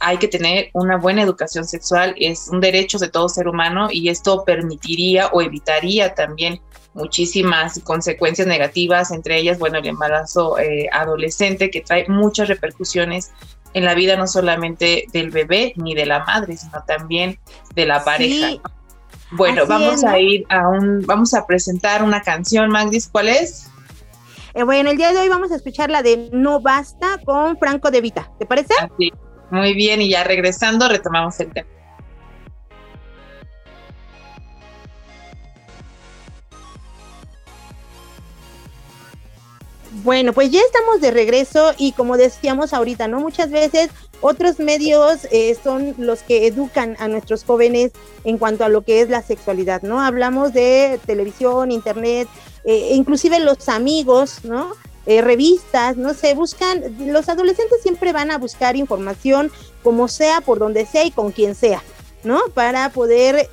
hay 0.00 0.18
que 0.18 0.28
tener 0.28 0.70
una 0.72 0.96
buena 0.96 1.22
educación 1.22 1.64
sexual, 1.64 2.14
es 2.18 2.48
un 2.48 2.60
derecho 2.60 2.98
de 2.98 3.08
todo 3.08 3.28
ser 3.28 3.46
humano 3.46 3.88
y 3.90 4.08
esto 4.08 4.44
permitiría 4.44 5.28
o 5.28 5.42
evitaría 5.42 6.14
también 6.14 6.60
muchísimas 6.94 7.78
consecuencias 7.84 8.46
negativas, 8.46 9.12
entre 9.12 9.38
ellas, 9.38 9.58
bueno, 9.58 9.78
el 9.78 9.86
embarazo 9.86 10.58
eh, 10.58 10.88
adolescente 10.92 11.70
que 11.70 11.80
trae 11.80 12.06
muchas 12.08 12.48
repercusiones 12.48 13.30
en 13.74 13.84
la 13.84 13.94
vida 13.94 14.16
no 14.16 14.26
solamente 14.26 15.06
del 15.12 15.30
bebé 15.30 15.72
ni 15.76 15.94
de 15.94 16.06
la 16.06 16.24
madre, 16.24 16.56
sino 16.56 16.82
también 16.86 17.38
de 17.74 17.86
la 17.86 18.04
pareja. 18.04 18.60
Bueno, 19.32 19.66
vamos 19.66 20.04
a 20.04 20.18
ir 20.18 20.44
a 20.50 20.68
un, 20.68 21.02
vamos 21.06 21.32
a 21.32 21.46
presentar 21.46 22.02
una 22.02 22.20
canción, 22.20 22.70
Magdis, 22.70 23.08
¿cuál 23.08 23.28
es? 23.30 23.70
Eh, 24.54 24.62
bueno, 24.62 24.90
el 24.90 24.98
día 24.98 25.12
de 25.12 25.20
hoy 25.20 25.28
vamos 25.28 25.50
a 25.52 25.56
escuchar 25.56 25.90
la 25.90 26.02
de 26.02 26.28
No 26.32 26.60
Basta 26.60 27.18
con 27.24 27.56
Franco 27.56 27.90
de 27.90 28.02
Vita, 28.02 28.30
¿te 28.38 28.44
parece? 28.44 28.74
Así, 28.78 29.10
muy 29.50 29.72
bien, 29.74 30.02
y 30.02 30.10
ya 30.10 30.24
regresando 30.24 30.88
retomamos 30.88 31.40
el 31.40 31.50
tema. 31.52 31.68
Bueno, 40.02 40.32
pues 40.32 40.50
ya 40.50 40.60
estamos 40.60 41.00
de 41.00 41.12
regreso 41.12 41.72
y 41.78 41.92
como 41.92 42.16
decíamos 42.16 42.72
ahorita, 42.72 43.06
¿no? 43.06 43.20
Muchas 43.20 43.50
veces 43.52 43.88
otros 44.20 44.58
medios 44.58 45.28
eh, 45.30 45.56
son 45.62 45.94
los 45.96 46.22
que 46.22 46.48
educan 46.48 46.96
a 46.98 47.06
nuestros 47.06 47.44
jóvenes 47.44 47.92
en 48.24 48.36
cuanto 48.36 48.64
a 48.64 48.68
lo 48.68 48.82
que 48.82 49.00
es 49.00 49.08
la 49.08 49.22
sexualidad, 49.22 49.82
¿no? 49.82 50.00
Hablamos 50.00 50.52
de 50.52 50.98
televisión, 51.06 51.70
internet, 51.70 52.26
eh, 52.64 52.90
inclusive 52.94 53.38
los 53.38 53.68
amigos, 53.68 54.44
¿no? 54.44 54.72
Eh, 55.06 55.20
revistas, 55.22 55.96
no 55.96 56.14
sé, 56.14 56.34
buscan, 56.34 56.82
los 57.06 57.28
adolescentes 57.28 57.80
siempre 57.82 58.12
van 58.12 58.32
a 58.32 58.38
buscar 58.38 58.74
información 58.74 59.52
como 59.84 60.08
sea, 60.08 60.40
por 60.40 60.58
donde 60.58 60.84
sea 60.84 61.04
y 61.04 61.12
con 61.12 61.30
quien 61.30 61.54
sea, 61.54 61.80
¿no? 62.24 62.40
Para 62.54 62.88
poder 62.88 63.48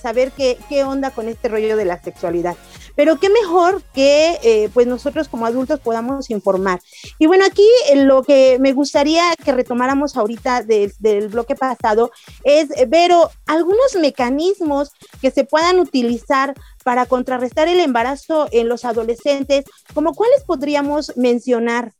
saber 0.00 0.32
qué, 0.32 0.58
qué 0.68 0.82
onda 0.82 1.10
con 1.10 1.28
este 1.28 1.48
rollo 1.48 1.76
de 1.76 1.84
la 1.84 2.02
sexualidad. 2.02 2.56
Pero 2.94 3.18
qué 3.18 3.30
mejor 3.30 3.82
que 3.94 4.38
eh, 4.42 4.70
pues 4.72 4.86
nosotros 4.86 5.28
como 5.28 5.46
adultos 5.46 5.80
podamos 5.80 6.30
informar. 6.30 6.80
Y 7.18 7.26
bueno, 7.26 7.44
aquí 7.44 7.66
eh, 7.90 8.04
lo 8.04 8.22
que 8.22 8.58
me 8.60 8.72
gustaría 8.72 9.24
que 9.44 9.52
retomáramos 9.52 10.16
ahorita 10.16 10.62
del 10.62 11.28
bloque 11.28 11.54
pasado 11.54 12.10
es, 12.44 12.68
ver 12.88 13.12
algunos 13.46 13.96
mecanismos 14.00 14.90
que 15.20 15.30
se 15.30 15.44
puedan 15.44 15.78
utilizar 15.80 16.54
para 16.84 17.06
contrarrestar 17.06 17.68
el 17.68 17.80
embarazo 17.80 18.48
en 18.50 18.68
los 18.68 18.84
adolescentes, 18.84 19.64
como 19.94 20.14
cuáles 20.14 20.42
podríamos 20.44 21.16
mencionar. 21.16 21.92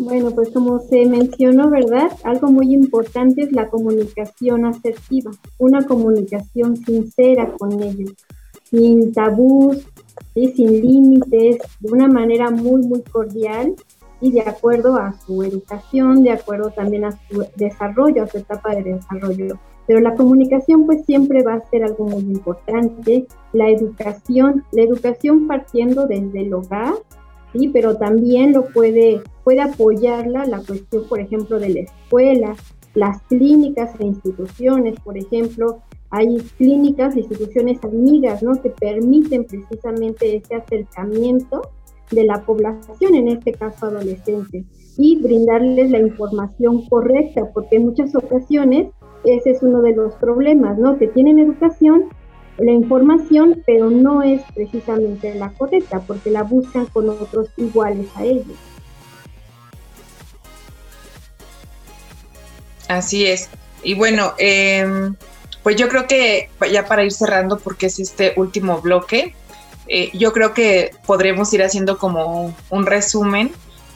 Bueno, 0.00 0.30
pues 0.30 0.50
como 0.50 0.78
se 0.78 1.06
mencionó, 1.06 1.70
¿verdad? 1.70 2.12
Algo 2.22 2.52
muy 2.52 2.72
importante 2.72 3.42
es 3.42 3.50
la 3.50 3.68
comunicación 3.68 4.64
asertiva, 4.64 5.32
una 5.58 5.84
comunicación 5.84 6.76
sincera 6.76 7.52
con 7.58 7.82
ellos, 7.82 8.14
sin 8.62 9.12
tabús, 9.12 9.84
sin 10.34 10.80
límites, 10.80 11.58
de 11.80 11.92
una 11.92 12.06
manera 12.06 12.48
muy, 12.48 12.80
muy 12.82 13.02
cordial 13.02 13.74
y 14.20 14.30
de 14.30 14.42
acuerdo 14.42 14.94
a 14.94 15.18
su 15.26 15.42
educación, 15.42 16.22
de 16.22 16.30
acuerdo 16.30 16.70
también 16.70 17.04
a 17.04 17.10
su 17.28 17.44
desarrollo, 17.56 18.22
a 18.22 18.28
su 18.28 18.38
etapa 18.38 18.76
de 18.76 18.94
desarrollo. 18.94 19.58
Pero 19.88 19.98
la 20.00 20.14
comunicación 20.14 20.86
pues 20.86 21.04
siempre 21.06 21.42
va 21.42 21.54
a 21.54 21.70
ser 21.70 21.82
algo 21.82 22.04
muy 22.04 22.20
importante. 22.20 23.26
La 23.52 23.68
educación, 23.68 24.64
la 24.70 24.82
educación 24.82 25.48
partiendo 25.48 26.06
desde 26.06 26.42
el 26.42 26.54
hogar, 26.54 26.94
sí, 27.52 27.68
pero 27.68 27.96
también 27.96 28.52
lo 28.52 28.66
puede, 28.66 29.22
puede 29.44 29.60
apoyarla 29.60 30.44
la 30.46 30.60
cuestión, 30.60 31.04
por 31.08 31.20
ejemplo, 31.20 31.58
de 31.58 31.68
la 31.70 31.80
escuela, 31.80 32.56
las 32.94 33.22
clínicas 33.22 33.98
e 34.00 34.04
instituciones, 34.04 34.98
por 35.00 35.16
ejemplo, 35.16 35.82
hay 36.10 36.38
clínicas 36.56 37.16
instituciones 37.16 37.82
amigas, 37.84 38.42
¿no? 38.42 38.60
Que 38.60 38.70
permiten 38.70 39.44
precisamente 39.44 40.36
ese 40.36 40.54
acercamiento 40.54 41.62
de 42.10 42.24
la 42.24 42.42
población, 42.44 43.14
en 43.14 43.28
este 43.28 43.52
caso 43.52 43.86
adolescente. 43.86 44.64
y 45.00 45.22
brindarles 45.22 45.92
la 45.92 46.00
información 46.00 46.88
correcta, 46.88 47.48
porque 47.54 47.76
en 47.76 47.84
muchas 47.84 48.16
ocasiones 48.16 48.88
ese 49.24 49.50
es 49.50 49.62
uno 49.62 49.80
de 49.80 49.94
los 49.94 50.14
problemas, 50.14 50.76
¿no? 50.76 50.98
Que 50.98 51.06
tienen 51.06 51.38
educación, 51.38 52.06
la 52.58 52.72
información, 52.72 53.62
pero 53.66 53.90
no 53.90 54.22
es 54.22 54.42
precisamente 54.54 55.34
la 55.34 55.50
correcta, 55.50 56.00
porque 56.00 56.30
la 56.30 56.42
buscan 56.42 56.86
con 56.86 57.08
otros 57.08 57.48
iguales 57.56 58.06
a 58.16 58.24
ellos. 58.24 58.56
Así 62.88 63.26
es. 63.26 63.48
Y 63.82 63.94
bueno, 63.94 64.34
em, 64.38 65.14
pues 65.62 65.76
yo 65.76 65.88
creo 65.88 66.06
que 66.06 66.50
ya 66.72 66.86
para 66.86 67.04
ir 67.04 67.12
cerrando, 67.12 67.58
porque 67.58 67.86
es 67.86 67.98
este 68.00 68.32
último 68.36 68.80
bloque, 68.80 69.34
eh, 69.86 70.10
yo 70.14 70.32
creo 70.32 70.52
que 70.52 70.90
podremos 71.06 71.52
ir 71.52 71.62
haciendo 71.62 71.98
como 71.98 72.54
un 72.70 72.86
resumen. 72.86 73.52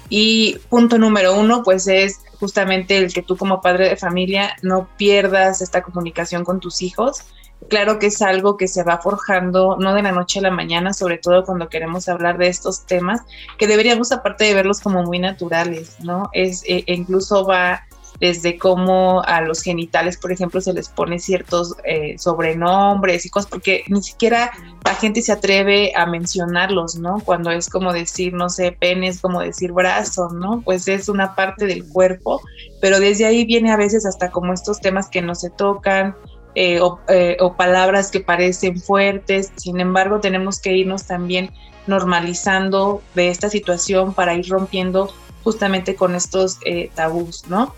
Y 0.08 0.58
punto 0.68 0.98
número 0.98 1.34
uno, 1.38 1.62
pues 1.62 1.88
es 1.88 2.20
justamente 2.38 2.98
el 2.98 3.12
que 3.12 3.22
tú 3.22 3.36
como 3.36 3.60
padre 3.60 3.88
de 3.88 3.96
familia 3.96 4.56
no 4.62 4.88
pierdas 4.96 5.62
esta 5.62 5.82
comunicación 5.82 6.44
con 6.44 6.60
tus 6.60 6.82
hijos. 6.82 7.22
Claro 7.68 7.98
que 7.98 8.06
es 8.06 8.20
algo 8.22 8.56
que 8.56 8.68
se 8.68 8.82
va 8.82 8.98
forjando 8.98 9.76
no 9.78 9.94
de 9.94 10.02
la 10.02 10.12
noche 10.12 10.40
a 10.40 10.42
la 10.42 10.50
mañana, 10.50 10.92
sobre 10.92 11.18
todo 11.18 11.44
cuando 11.44 11.68
queremos 11.68 12.08
hablar 12.08 12.38
de 12.38 12.48
estos 12.48 12.86
temas, 12.86 13.22
que 13.58 13.66
deberíamos 13.66 14.12
aparte 14.12 14.44
de 14.44 14.54
verlos 14.54 14.80
como 14.80 15.02
muy 15.02 15.18
naturales, 15.18 15.96
¿no? 16.00 16.28
Es 16.32 16.64
eh, 16.64 16.84
e 16.86 16.94
incluso 16.94 17.46
va 17.46 17.82
desde 18.22 18.56
cómo 18.56 19.20
a 19.22 19.40
los 19.40 19.62
genitales, 19.62 20.16
por 20.16 20.30
ejemplo, 20.30 20.60
se 20.60 20.72
les 20.72 20.88
pone 20.88 21.18
ciertos 21.18 21.74
eh, 21.84 22.16
sobrenombres 22.18 23.26
y 23.26 23.30
cosas, 23.30 23.50
porque 23.50 23.82
ni 23.88 24.00
siquiera 24.00 24.52
la 24.84 24.94
gente 24.94 25.22
se 25.22 25.32
atreve 25.32 25.92
a 25.96 26.06
mencionarlos, 26.06 26.94
¿no? 26.94 27.20
Cuando 27.24 27.50
es 27.50 27.68
como 27.68 27.92
decir, 27.92 28.32
no 28.32 28.48
sé, 28.48 28.70
pene 28.70 29.08
es 29.08 29.20
como 29.20 29.40
decir 29.40 29.72
brazo, 29.72 30.28
¿no? 30.28 30.62
Pues 30.64 30.86
es 30.86 31.08
una 31.08 31.34
parte 31.34 31.66
del 31.66 31.84
cuerpo, 31.88 32.40
pero 32.80 33.00
desde 33.00 33.26
ahí 33.26 33.44
viene 33.44 33.72
a 33.72 33.76
veces 33.76 34.06
hasta 34.06 34.30
como 34.30 34.52
estos 34.52 34.80
temas 34.80 35.08
que 35.08 35.20
no 35.20 35.34
se 35.34 35.50
tocan, 35.50 36.14
eh, 36.54 36.80
o, 36.80 37.00
eh, 37.08 37.36
o, 37.40 37.54
palabras 37.54 38.10
que 38.10 38.20
parecen 38.20 38.80
fuertes. 38.80 39.52
Sin 39.56 39.80
embargo, 39.80 40.20
tenemos 40.20 40.60
que 40.60 40.76
irnos 40.76 41.06
también 41.06 41.50
normalizando 41.86 43.02
de 43.14 43.28
esta 43.28 43.48
situación 43.48 44.14
para 44.14 44.34
ir 44.34 44.48
rompiendo 44.48 45.12
justamente 45.42 45.94
con 45.94 46.14
estos 46.14 46.58
eh, 46.64 46.90
tabús, 46.94 47.44
¿no? 47.48 47.74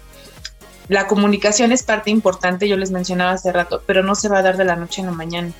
La 0.88 1.06
comunicación 1.06 1.72
es 1.72 1.82
parte 1.82 2.10
importante, 2.10 2.68
yo 2.68 2.76
les 2.76 2.90
mencionaba 2.90 3.32
hace 3.32 3.52
rato, 3.52 3.82
pero 3.86 4.02
no 4.02 4.14
se 4.14 4.28
va 4.28 4.38
a 4.38 4.42
dar 4.42 4.56
de 4.58 4.66
la 4.66 4.76
noche 4.76 5.00
a 5.00 5.06
la 5.06 5.12
mañana. 5.12 5.50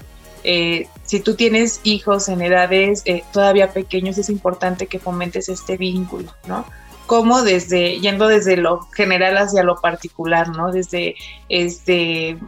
Eh, 0.47 0.89
si 1.05 1.21
tú 1.21 1.35
tienes 1.35 1.81
hijos 1.85 2.29
en 2.29 2.43
edades 2.43 3.01
eh, 3.07 3.25
todavía 3.33 3.73
pequeños, 3.73 4.19
es 4.19 4.29
importante 4.29 4.87
que 4.87 4.99
fomentes 4.99 5.49
este 5.49 5.79
vínculo, 5.79 6.35
¿no? 6.47 6.67
Como 7.07 7.43
desde, 7.43 8.01
yendo 8.01 8.29
desde 8.29 8.59
lo 8.59 8.81
general 8.93 9.39
hacia 9.39 9.63
lo 9.63 9.81
particular, 9.81 10.49
¿no? 10.51 10.71
Desde 10.71 11.15
este 11.49 12.39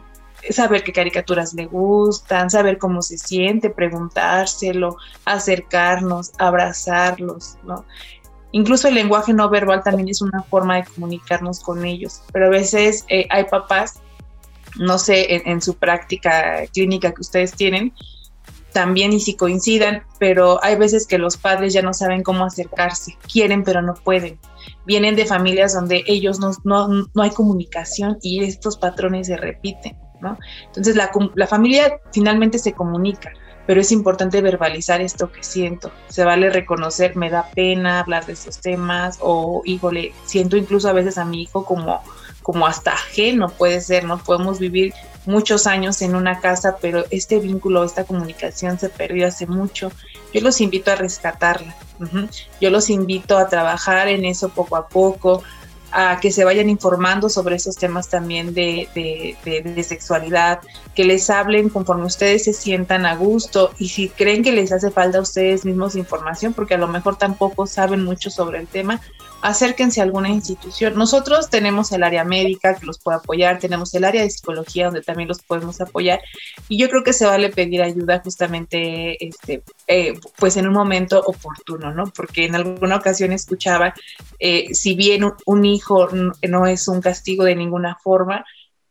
saber 0.50 0.82
qué 0.84 0.92
caricaturas 0.92 1.54
le 1.54 1.66
gustan, 1.66 2.50
saber 2.50 2.78
cómo 2.78 3.02
se 3.02 3.18
siente, 3.18 3.70
preguntárselo, 3.70 4.96
acercarnos, 5.24 6.32
abrazarlos, 6.38 7.56
¿no? 7.64 7.84
Incluso 8.52 8.88
el 8.88 8.94
lenguaje 8.94 9.34
no 9.34 9.50
verbal 9.50 9.82
también 9.82 10.08
es 10.08 10.22
una 10.22 10.42
forma 10.42 10.76
de 10.76 10.84
comunicarnos 10.84 11.60
con 11.60 11.84
ellos, 11.84 12.22
pero 12.32 12.46
a 12.46 12.50
veces 12.50 13.04
eh, 13.08 13.26
hay 13.28 13.44
papás, 13.44 14.00
no 14.76 14.98
sé, 14.98 15.42
en, 15.44 15.60
su 15.60 15.74
práctica 15.74 16.64
clínica 16.72 17.12
que 17.12 17.20
ustedes 17.20 17.52
tienen, 17.52 17.92
también 18.72 19.12
y 19.12 19.20
si 19.20 19.36
coincidan, 19.36 20.04
pero 20.18 20.62
hay 20.62 20.76
veces 20.76 21.06
que 21.06 21.18
los 21.18 21.36
padres 21.36 21.72
ya 21.72 21.82
no 21.82 21.92
saben 21.92 22.22
cómo 22.22 22.44
acercarse, 22.44 23.16
quieren 23.30 23.64
pero 23.64 23.82
no 23.82 23.94
pueden. 23.94 24.38
Vienen 24.86 25.16
de 25.16 25.26
familias 25.26 25.74
donde 25.74 26.04
ellos 26.06 26.38
no, 26.40 26.52
no, 26.64 26.88
no 27.12 27.22
hay 27.22 27.30
comunicación 27.30 28.18
y 28.22 28.44
estos 28.44 28.76
patrones 28.76 29.26
se 29.26 29.36
repiten, 29.36 29.96
Entonces 30.66 30.96
la, 30.96 31.10
la 31.34 31.46
familia 31.46 32.00
finalmente 32.12 32.58
se 32.58 32.72
comunica, 32.72 33.32
pero 33.66 33.80
es 33.80 33.92
importante 33.92 34.40
verbalizar 34.40 35.00
esto 35.00 35.30
que 35.30 35.42
siento. 35.42 35.90
Se 36.08 36.24
vale 36.24 36.50
reconocer, 36.50 37.16
me 37.16 37.30
da 37.30 37.50
pena 37.54 38.00
hablar 38.00 38.26
de 38.26 38.32
estos 38.32 38.58
temas 38.58 39.18
o, 39.20 39.62
híjole, 39.64 40.12
siento 40.24 40.56
incluso 40.56 40.88
a 40.88 40.92
veces 40.92 41.18
a 41.18 41.24
mi 41.24 41.42
hijo 41.42 41.64
como, 41.64 42.02
como 42.42 42.66
hasta 42.66 42.92
ajeno 42.92 43.48
puede 43.48 43.80
ser, 43.80 44.04
¿no? 44.04 44.18
Podemos 44.18 44.58
vivir 44.58 44.94
muchos 45.26 45.66
años 45.66 46.00
en 46.02 46.14
una 46.14 46.40
casa, 46.40 46.76
pero 46.80 47.04
este 47.10 47.40
vínculo, 47.40 47.84
esta 47.84 48.04
comunicación 48.04 48.78
se 48.78 48.88
perdió 48.88 49.26
hace 49.26 49.46
mucho. 49.46 49.90
Yo 50.32 50.40
los 50.40 50.60
invito 50.60 50.90
a 50.92 50.96
rescatarla. 50.96 51.74
Yo 52.60 52.70
los 52.70 52.90
invito 52.90 53.38
a 53.38 53.48
trabajar 53.48 54.08
en 54.08 54.24
eso 54.24 54.50
poco 54.50 54.76
a 54.76 54.88
poco, 54.88 55.42
a 55.92 56.18
que 56.20 56.30
se 56.30 56.44
vayan 56.44 56.68
informando 56.68 57.28
sobre 57.28 57.56
esos 57.56 57.76
temas 57.76 58.08
también 58.08 58.54
de, 58.54 58.88
de, 58.94 59.82
sexualidad, 59.84 60.60
que 60.94 61.04
les 61.04 61.30
hablen 61.30 61.68
conforme 61.68 62.06
ustedes 62.06 62.44
se 62.44 62.52
sientan 62.52 63.06
a 63.06 63.14
gusto 63.14 63.72
y 63.78 63.88
si 63.88 64.08
creen 64.08 64.42
que 64.42 64.52
les 64.52 64.72
hace 64.72 64.90
falta 64.90 65.18
a 65.18 65.22
ustedes 65.22 65.64
mismos 65.64 65.94
información, 65.96 66.54
porque 66.54 66.74
a 66.74 66.78
lo 66.78 66.88
mejor 66.88 67.16
tampoco 67.16 67.66
saben 67.66 68.04
mucho 68.04 68.30
sobre 68.30 68.58
el 68.58 68.66
tema, 68.66 69.00
acérquense 69.46 70.00
a 70.00 70.04
alguna 70.04 70.28
institución. 70.28 70.96
Nosotros 70.96 71.48
tenemos 71.50 71.92
el 71.92 72.02
área 72.02 72.24
médica 72.24 72.74
que 72.74 72.84
los 72.84 72.98
puede 72.98 73.18
apoyar, 73.18 73.60
tenemos 73.60 73.94
el 73.94 74.04
área 74.04 74.22
de 74.22 74.30
psicología 74.30 74.86
donde 74.86 75.02
también 75.02 75.28
los 75.28 75.40
podemos 75.40 75.80
apoyar 75.80 76.20
y 76.68 76.78
yo 76.78 76.88
creo 76.88 77.04
que 77.04 77.12
se 77.12 77.26
vale 77.26 77.50
pedir 77.50 77.80
ayuda 77.80 78.20
justamente 78.24 79.24
este, 79.24 79.62
eh, 79.86 80.14
pues 80.36 80.56
en 80.56 80.66
un 80.66 80.74
momento 80.74 81.22
oportuno, 81.24 81.94
¿no? 81.94 82.12
Porque 82.16 82.46
en 82.46 82.56
alguna 82.56 82.96
ocasión 82.96 83.32
escuchaba, 83.32 83.94
eh, 84.40 84.74
si 84.74 84.96
bien 84.96 85.22
un 85.44 85.64
hijo 85.64 86.08
no 86.42 86.66
es 86.66 86.88
un 86.88 87.00
castigo 87.00 87.44
de 87.44 87.54
ninguna 87.54 87.96
forma, 88.02 88.44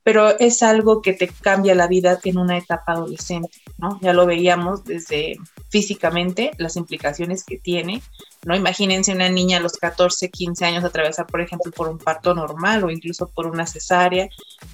pero 0.06 0.38
es 0.38 0.62
algo 0.62 1.02
que 1.02 1.14
te 1.14 1.28
cambia 1.28 1.74
la 1.74 1.88
vida 1.88 2.20
en 2.24 2.38
una 2.38 2.60
etapa 2.60 2.92
adolescente, 2.92 3.50
¿no? 3.80 4.00
Ya 4.04 4.14
lo 4.14 4.28
veíamos 4.28 4.86
desde 4.86 5.36
físicamente, 5.70 6.52
las 6.60 6.76
implicaciones 6.76 7.44
que 7.44 7.58
tiene, 7.58 8.04
¿no? 8.44 8.56
Imagínense 8.56 9.14
una 9.14 9.30
niña 9.30 9.58
a 9.58 9.62
los 9.62 9.78
14, 9.78 10.30
15 10.30 10.64
años 10.64 10.84
atravesar, 10.84 11.26
por 11.26 11.42
ejemplo, 11.42 11.72
por 11.72 11.90
un 11.90 11.98
parto 11.98 12.36
normal 12.36 12.84
o 12.84 12.92
incluso 12.92 13.26
por 13.30 13.48
una 13.48 13.66
cesárea, 13.66 14.30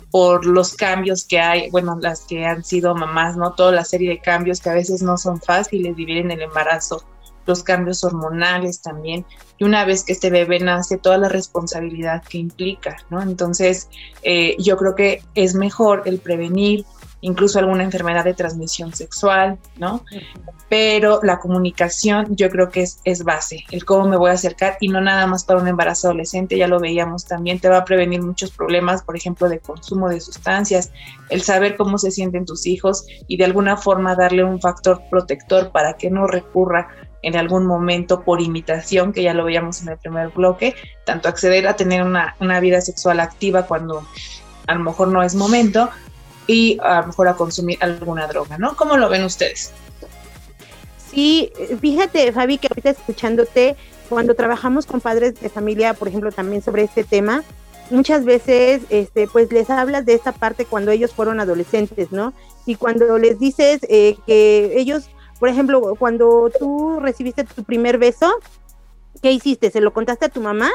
por 0.10 0.46
los 0.46 0.74
cambios 0.74 1.24
que 1.24 1.40
hay, 1.40 1.70
bueno, 1.70 1.98
las 2.02 2.26
que 2.26 2.46
han 2.46 2.66
sido 2.66 2.94
mamás, 2.94 3.38
¿no? 3.38 3.54
Toda 3.54 3.72
la 3.72 3.86
serie 3.86 4.10
de 4.10 4.20
cambios 4.20 4.60
que 4.60 4.70
a 4.70 4.74
veces 4.74 5.02
no 5.02 5.18
son 5.18 5.40
fáciles 5.40 5.96
vivir 5.96 6.18
en 6.18 6.32
el 6.32 6.42
embarazo 6.42 7.06
los 7.46 7.64
cambios 7.64 8.04
hormonales 8.04 8.82
también, 8.82 9.26
y 9.58 9.64
una 9.64 9.86
vez 9.86 10.04
que 10.04 10.14
este 10.14 10.30
bebé 10.30 10.60
nace, 10.60 10.98
toda 10.98 11.18
la 11.18 11.30
responsabilidad 11.30 12.24
que 12.24 12.38
implica, 12.38 12.98
¿no? 13.10 13.22
Entonces, 13.22 13.90
eh, 14.24 14.56
yo 14.60 14.78
creo 14.78 14.96
que 14.96 15.24
es 15.36 15.56
mejor 15.56 16.04
el 16.06 16.20
prevenir 16.20 16.86
incluso 17.22 17.60
alguna 17.60 17.84
enfermedad 17.84 18.26
de 18.26 18.34
transmisión 18.34 18.94
sexual, 18.94 19.60
¿no? 19.78 20.04
Pero 20.70 21.20
la 21.24 21.40
comunicación 21.40 22.36
yo 22.36 22.50
creo 22.50 22.70
que 22.70 22.82
es, 22.82 23.00
es, 23.04 23.24
base, 23.24 23.64
el 23.72 23.86
cómo 23.86 24.08
me 24.08 24.18
voy 24.18 24.32
a 24.32 24.34
acercar 24.34 24.78
y 24.80 24.88
no 24.88 25.02
nada 25.02 25.28
más 25.28 25.44
para 25.44 25.62
un 25.62 25.68
embarazo 25.68 26.08
adolescente, 26.08 26.58
ya 26.58 26.68
lo 26.68 26.80
veíamos 26.80 27.26
también, 27.26 27.60
te 27.60 27.70
va 27.70 27.78
a 27.78 27.86
prevenir 27.86 28.22
muchos 28.22 28.52
problemas, 28.52 29.04
por 29.04 29.16
ejemplo, 29.16 29.48
de 29.50 29.60
consumo 29.60 30.10
de 30.10 30.20
sustancias, 30.20 30.92
el 31.30 31.42
saber 31.42 31.78
cómo 31.78 31.98
se 31.98 32.12
sienten 32.12 32.46
tus 32.46 32.66
hijos 32.66 33.06
y 33.28 33.38
de 33.38 33.46
alguna 33.46 33.78
forma 33.78 34.16
darle 34.16 34.44
un 34.44 34.60
factor 34.60 35.02
protector 35.10 35.72
para 35.72 35.94
que 35.94 36.10
no 36.10 36.28
recurra 36.28 36.90
en 37.22 37.36
algún 37.36 37.66
momento 37.66 38.22
por 38.22 38.42
imitación, 38.42 39.14
que 39.14 39.24
ya 39.24 39.34
lo 39.34 39.46
veíamos 39.46 39.82
en 39.82 39.90
el 39.90 39.98
primer 39.98 40.30
bloque, 40.30 40.76
tanto 41.06 41.30
acceder 41.30 41.68
a 41.68 41.76
tener 41.76 42.04
una, 42.04 42.36
una 42.40 42.60
vida 42.60 42.82
sexual 42.82 43.20
activa 43.20 43.68
cuando 43.68 44.06
a 44.68 44.74
lo 44.74 44.80
mejor 44.80 45.10
no 45.10 45.22
es 45.24 45.36
momento 45.36 45.90
y 46.48 46.78
a 46.82 47.02
lo 47.02 47.08
mejor 47.08 47.28
a 47.28 47.36
consumir 47.36 47.78
alguna 47.82 48.28
droga, 48.28 48.58
¿no? 48.58 48.76
¿Cómo 48.76 48.98
lo 48.98 49.10
ven 49.10 49.24
ustedes? 49.24 49.72
Sí, 51.12 51.52
fíjate, 51.80 52.32
Fabi, 52.32 52.58
que 52.58 52.68
ahorita 52.68 52.92
escuchándote, 52.92 53.76
cuando 54.10 54.34
trabajamos 54.34 54.86
con 54.86 55.02
padres 55.02 55.40
de 55.40 55.50
familia, 55.50 55.94
por 55.94 56.08
ejemplo, 56.08 56.32
también 56.32 56.62
sobre 56.62 56.84
este 56.84 57.04
tema, 57.04 57.44
muchas 57.90 58.26
veces, 58.26 58.82
este, 58.90 59.28
pues 59.28 59.52
les 59.52 59.70
hablas 59.70 60.06
de 60.06 60.14
esta 60.14 60.32
parte 60.32 60.66
cuando 60.66 60.92
ellos 60.92 61.14
fueron 61.14 61.40
adolescentes, 61.40 62.12
¿no? 62.12 62.34
Y 62.66 62.76
cuando 62.76 63.18
les 63.18 63.40
dices 63.40 63.82
eh, 63.90 64.16
que 64.26 64.74
ellos 64.78 65.10
por 65.42 65.50
ejemplo, 65.50 65.96
cuando 65.98 66.52
tú 66.60 67.00
recibiste 67.00 67.44
tu 67.44 67.64
primer 67.64 67.98
beso, 67.98 68.32
¿qué 69.24 69.32
hiciste? 69.32 69.72
¿Se 69.72 69.82
lo 69.82 69.92
contaste 69.92 70.26
a 70.26 70.30
tu 70.30 70.40
mamá? 70.40 70.70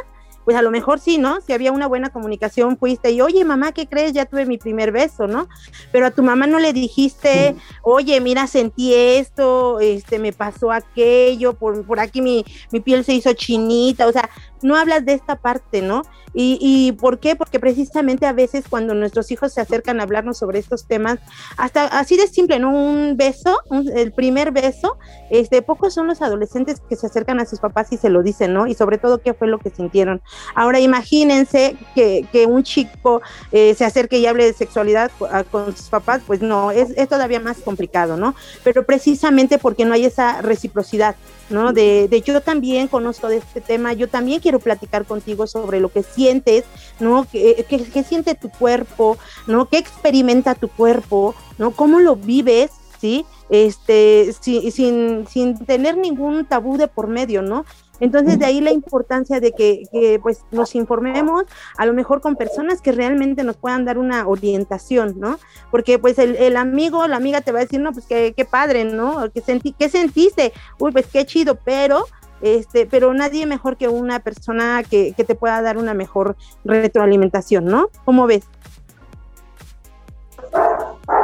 Pues 0.45 0.57
a 0.57 0.63
lo 0.63 0.73
mejor 0.73 0.99
sí, 0.99 1.19
¿no? 1.19 1.41
Si 1.41 1.53
había 1.53 1.71
una 1.71 1.87
buena 1.87 2.11
comunicación, 2.11 2.77
fuiste 2.77 3.13
y, 3.13 3.21
oye, 3.21 3.45
mamá, 3.45 3.71
¿qué 3.71 3.87
crees? 3.87 4.13
Ya 4.13 4.27
tuve 4.27 4.45
mi 4.45 4.59
primer 4.59 4.91
beso, 4.91 5.29
¿no? 5.29 5.49
Pero 5.93 6.07
a 6.07 6.11
tu 6.11 6.25
mamá 6.25 6.49
no 6.49 6.59
le 6.59 6.73
dijiste, 6.73 7.55
oye, 7.83 8.21
mira, 8.21 8.49
sentí 8.49 8.93
esto, 8.93 9.79
este, 9.79 10.19
me 10.19 10.33
pasó 10.33 10.73
aquello, 10.73 11.55
por, 11.55 11.87
por 11.87 12.01
aquí 12.01 12.21
mi, 12.21 12.45
mi 12.73 12.81
piel 12.81 13.05
se 13.05 13.13
hizo 13.13 13.35
chinita, 13.35 14.09
o 14.09 14.13
sea, 14.13 14.29
no 14.63 14.77
hablas 14.77 15.05
de 15.05 15.15
esta 15.15 15.37
parte, 15.37 15.83
¿no? 15.83 16.03
¿Y, 16.35 16.59
¿Y 16.61 16.93
por 16.93 17.19
qué? 17.19 17.35
Porque 17.35 17.59
precisamente 17.59 18.27
a 18.27 18.33
veces 18.33 18.65
cuando 18.69 18.95
nuestros 18.95 19.31
hijos 19.31 19.55
se 19.55 19.61
acercan 19.61 20.01
a 20.01 20.03
hablarnos 20.03 20.37
sobre 20.39 20.59
estos 20.59 20.87
temas, 20.87 21.19
hasta 21.57 21.87
así 21.87 22.17
de 22.17 22.27
simple, 22.27 22.59
¿no? 22.59 22.71
Un 22.71 23.17
beso, 23.17 23.59
el 23.95 24.13
primer 24.13 24.53
beso, 24.53 24.99
este, 25.31 25.63
pocos 25.63 25.95
son 25.95 26.07
los 26.07 26.21
adolescentes 26.21 26.81
que 26.89 26.97
se 26.97 27.07
acercan 27.07 27.41
a 27.41 27.47
sus 27.47 27.61
papás 27.61 27.93
y 27.93 27.97
se 27.97 28.11
lo 28.11 28.23
dicen, 28.23 28.53
¿no? 28.53 28.67
Y 28.67 28.75
sobre 28.75 28.99
todo 28.99 29.19
qué 29.19 29.35
fue 29.35 29.49
lo 29.49 29.59
que 29.59 29.71
sintieron. 29.71 30.21
Ahora 30.55 30.79
imagínense 30.79 31.77
que, 31.95 32.27
que 32.31 32.47
un 32.47 32.63
chico 32.63 33.23
eh, 33.53 33.75
se 33.75 33.85
acerque 33.85 34.19
y 34.19 34.27
hable 34.27 34.45
de 34.45 34.53
sexualidad 34.53 35.11
con 35.51 35.77
sus 35.77 35.89
papás, 35.89 36.23
pues 36.27 36.43
no, 36.43 36.71
es, 36.71 36.91
es 36.97 37.09
todavía 37.09 37.41
más 37.41 37.59
complicado, 37.59 38.17
¿no? 38.17 38.35
Pero 38.63 38.85
precisamente 38.85 39.59
porque 39.59 39.85
no 39.85 39.95
hay 39.95 40.05
esa 40.05 40.43
reciprocidad, 40.43 41.17
¿no? 41.51 41.73
De, 41.73 42.09
de, 42.09 42.21
yo 42.21 42.41
también 42.41 42.89
conozco 42.89 43.29
de 43.29 43.39
este 43.39 43.61
tema, 43.61 43.93
yo 43.93 44.09
también 44.09 44.41
quiero 44.47 44.61
platicar 44.61 45.07
contigo 45.07 45.49
sobre 45.49 45.81
lo 45.81 45.89
que 45.89 46.05
sientes, 46.05 46.63
¿no? 47.01 47.27
¿Qué, 47.33 47.67
qué, 47.69 48.05
siente 48.05 48.37
tu 48.37 48.49
cuerpo, 48.49 49.19
¿no? 49.49 49.69
¿Qué 49.69 49.77
experimenta 49.77 50.55
tu 50.55 50.69
cuerpo, 50.69 51.35
¿no? 51.59 51.73
¿Cómo 51.73 51.99
lo 51.99 52.15
vives, 52.15 52.71
¿sí? 53.01 53.27
Este, 53.51 54.33
sin, 54.41 54.71
sin, 54.71 55.27
sin 55.27 55.67
tener 55.67 55.97
ningún 55.97 56.45
tabú 56.45 56.77
de 56.77 56.87
por 56.87 57.09
medio, 57.09 57.43
¿no? 57.43 57.65
Entonces, 57.99 58.39
de 58.39 58.47
ahí 58.47 58.61
la 58.61 58.73
importancia 58.73 59.41
de 59.41 59.53
que, 59.53 60.21
pues 60.23 60.45
nos 60.51 60.75
informemos, 60.75 61.45
a 61.77 61.87
lo 61.87 61.93
mejor 61.93 62.21
con 62.21 62.37
personas 62.37 62.81
que 62.81 62.93
realmente 62.93 63.43
nos 63.43 63.57
puedan 63.57 63.85
dar 63.85 63.99
una 63.99 64.29
orientación, 64.29 65.15
¿no? 65.19 65.39
Porque 65.71 65.99
pues 65.99 66.19
el, 66.19 66.37
el 66.37 66.57
amigo, 66.57 67.07
la 67.09 67.17
amiga 67.17 67.41
te 67.41 67.53
va 67.53 67.61
a 67.61 67.63
decir, 67.63 67.81
no, 67.81 67.93
pues 67.93 68.07
qué, 68.07 68.47
padre, 68.49 68.85
¿no? 68.85 69.31
¿Qué, 69.33 69.41
sentí, 69.41 69.73
¿Qué 69.73 69.89
sentiste? 69.89 70.53
Uy, 70.79 70.93
pues 70.93 71.07
qué 71.07 71.25
chido, 71.25 71.59
pero 71.65 72.05
este, 72.43 72.87
pero 72.87 73.13
nadie 73.15 73.47
mejor 73.47 73.77
que 73.77 73.89
una 73.89 74.21
persona 74.21 74.83
que, 74.89 75.15
te 75.15 75.35
pueda 75.35 75.61
dar 75.63 75.79
una 75.79 75.95
mejor 75.95 76.37
retroalimentación, 76.65 77.65
¿no? 77.65 77.89
¿Cómo 78.05 78.27
ves? 78.27 78.45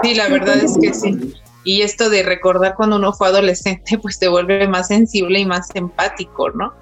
Sí, 0.02 0.14
la 0.14 0.28
verdad 0.28 0.56
es 0.56 0.76
que 0.80 0.94
sí. 0.94 1.34
Y 1.64 1.82
esto 1.82 2.10
de 2.10 2.22
recordar 2.22 2.74
cuando 2.74 2.96
uno 2.96 3.12
fue 3.12 3.28
adolescente, 3.28 3.98
pues 3.98 4.18
te 4.18 4.28
vuelve 4.28 4.66
más 4.66 4.88
sensible 4.88 5.38
y 5.38 5.46
más 5.46 5.68
empático, 5.74 6.50
¿no? 6.50 6.72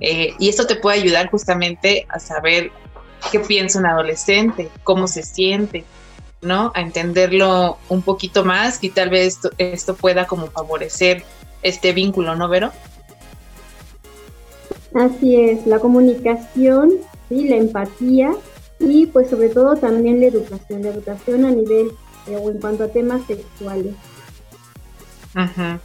Eh, 0.00 0.34
y 0.38 0.48
esto 0.48 0.66
te 0.66 0.76
puede 0.76 1.00
ayudar 1.00 1.30
justamente 1.30 2.06
a 2.08 2.18
saber 2.18 2.70
qué 3.30 3.40
piensa 3.40 3.78
un 3.78 3.86
adolescente, 3.86 4.70
cómo 4.82 5.06
se 5.06 5.22
siente, 5.22 5.84
¿no? 6.42 6.72
A 6.74 6.80
entenderlo 6.80 7.78
un 7.88 8.02
poquito 8.02 8.44
más 8.44 8.82
y 8.82 8.90
tal 8.90 9.10
vez 9.10 9.36
esto, 9.36 9.50
esto 9.58 9.94
pueda 9.94 10.26
como 10.26 10.48
favorecer 10.48 11.22
este 11.62 11.92
vínculo, 11.92 12.34
¿no, 12.34 12.48
Vero? 12.48 12.72
Así 14.94 15.36
es, 15.36 15.66
la 15.66 15.78
comunicación, 15.78 16.92
¿sí? 17.28 17.48
la 17.48 17.56
empatía 17.56 18.34
y 18.80 19.06
pues 19.06 19.30
sobre 19.30 19.50
todo 19.50 19.76
también 19.76 20.20
la 20.20 20.26
educación, 20.26 20.82
la 20.82 20.88
educación 20.88 21.44
a 21.44 21.50
nivel 21.50 21.92
eh, 22.26 22.36
o 22.36 22.50
en 22.50 22.58
cuanto 22.60 22.84
a 22.84 22.88
temas 22.88 23.22
sexuales. 23.26 23.94
Ajá. 25.34 25.80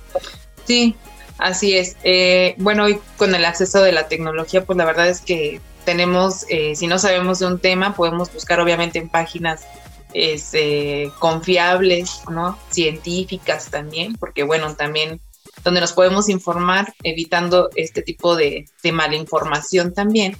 Sí, 0.65 0.95
así 1.37 1.77
es. 1.77 1.97
Eh, 2.03 2.55
bueno, 2.57 2.85
hoy 2.85 2.99
con 3.17 3.35
el 3.35 3.45
acceso 3.45 3.81
de 3.81 3.91
la 3.91 4.07
tecnología, 4.07 4.65
pues 4.65 4.77
la 4.77 4.85
verdad 4.85 5.07
es 5.07 5.21
que 5.21 5.61
tenemos, 5.85 6.45
eh, 6.49 6.75
si 6.75 6.87
no 6.87 6.97
sabemos 6.97 7.39
de 7.39 7.47
un 7.47 7.59
tema, 7.59 7.95
podemos 7.95 8.33
buscar 8.33 8.59
obviamente 8.59 8.97
en 8.97 9.09
páginas 9.09 9.65
este, 10.13 11.11
confiables, 11.19 12.21
¿no? 12.31 12.57
Científicas 12.71 13.69
también, 13.69 14.15
porque 14.15 14.43
bueno, 14.43 14.75
también 14.75 15.19
donde 15.65 15.81
nos 15.81 15.93
podemos 15.93 16.29
informar, 16.29 16.93
evitando 17.03 17.69
este 17.75 18.03
tipo 18.03 18.35
de, 18.35 18.65
de 18.83 18.91
malinformación 18.91 19.93
también. 19.93 20.37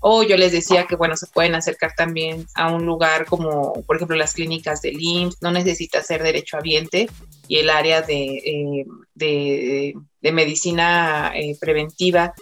O 0.00 0.22
yo 0.22 0.36
les 0.36 0.52
decía 0.52 0.86
que, 0.86 0.94
bueno, 0.94 1.16
se 1.16 1.26
pueden 1.26 1.56
acercar 1.56 1.92
también 1.96 2.46
a 2.54 2.72
un 2.72 2.86
lugar 2.86 3.26
como, 3.26 3.82
por 3.82 3.96
ejemplo, 3.96 4.16
las 4.16 4.34
clínicas 4.34 4.80
del 4.80 5.00
IMSS, 5.00 5.42
no 5.42 5.50
necesita 5.50 6.00
ser 6.02 6.22
derechohabiente 6.22 7.08
y 7.48 7.56
el 7.56 7.68
área 7.68 8.02
de, 8.02 8.24
eh, 8.36 8.86
de, 9.14 9.94
de 10.22 10.32
medicina 10.32 11.32
eh, 11.34 11.56
preventiva 11.60 12.34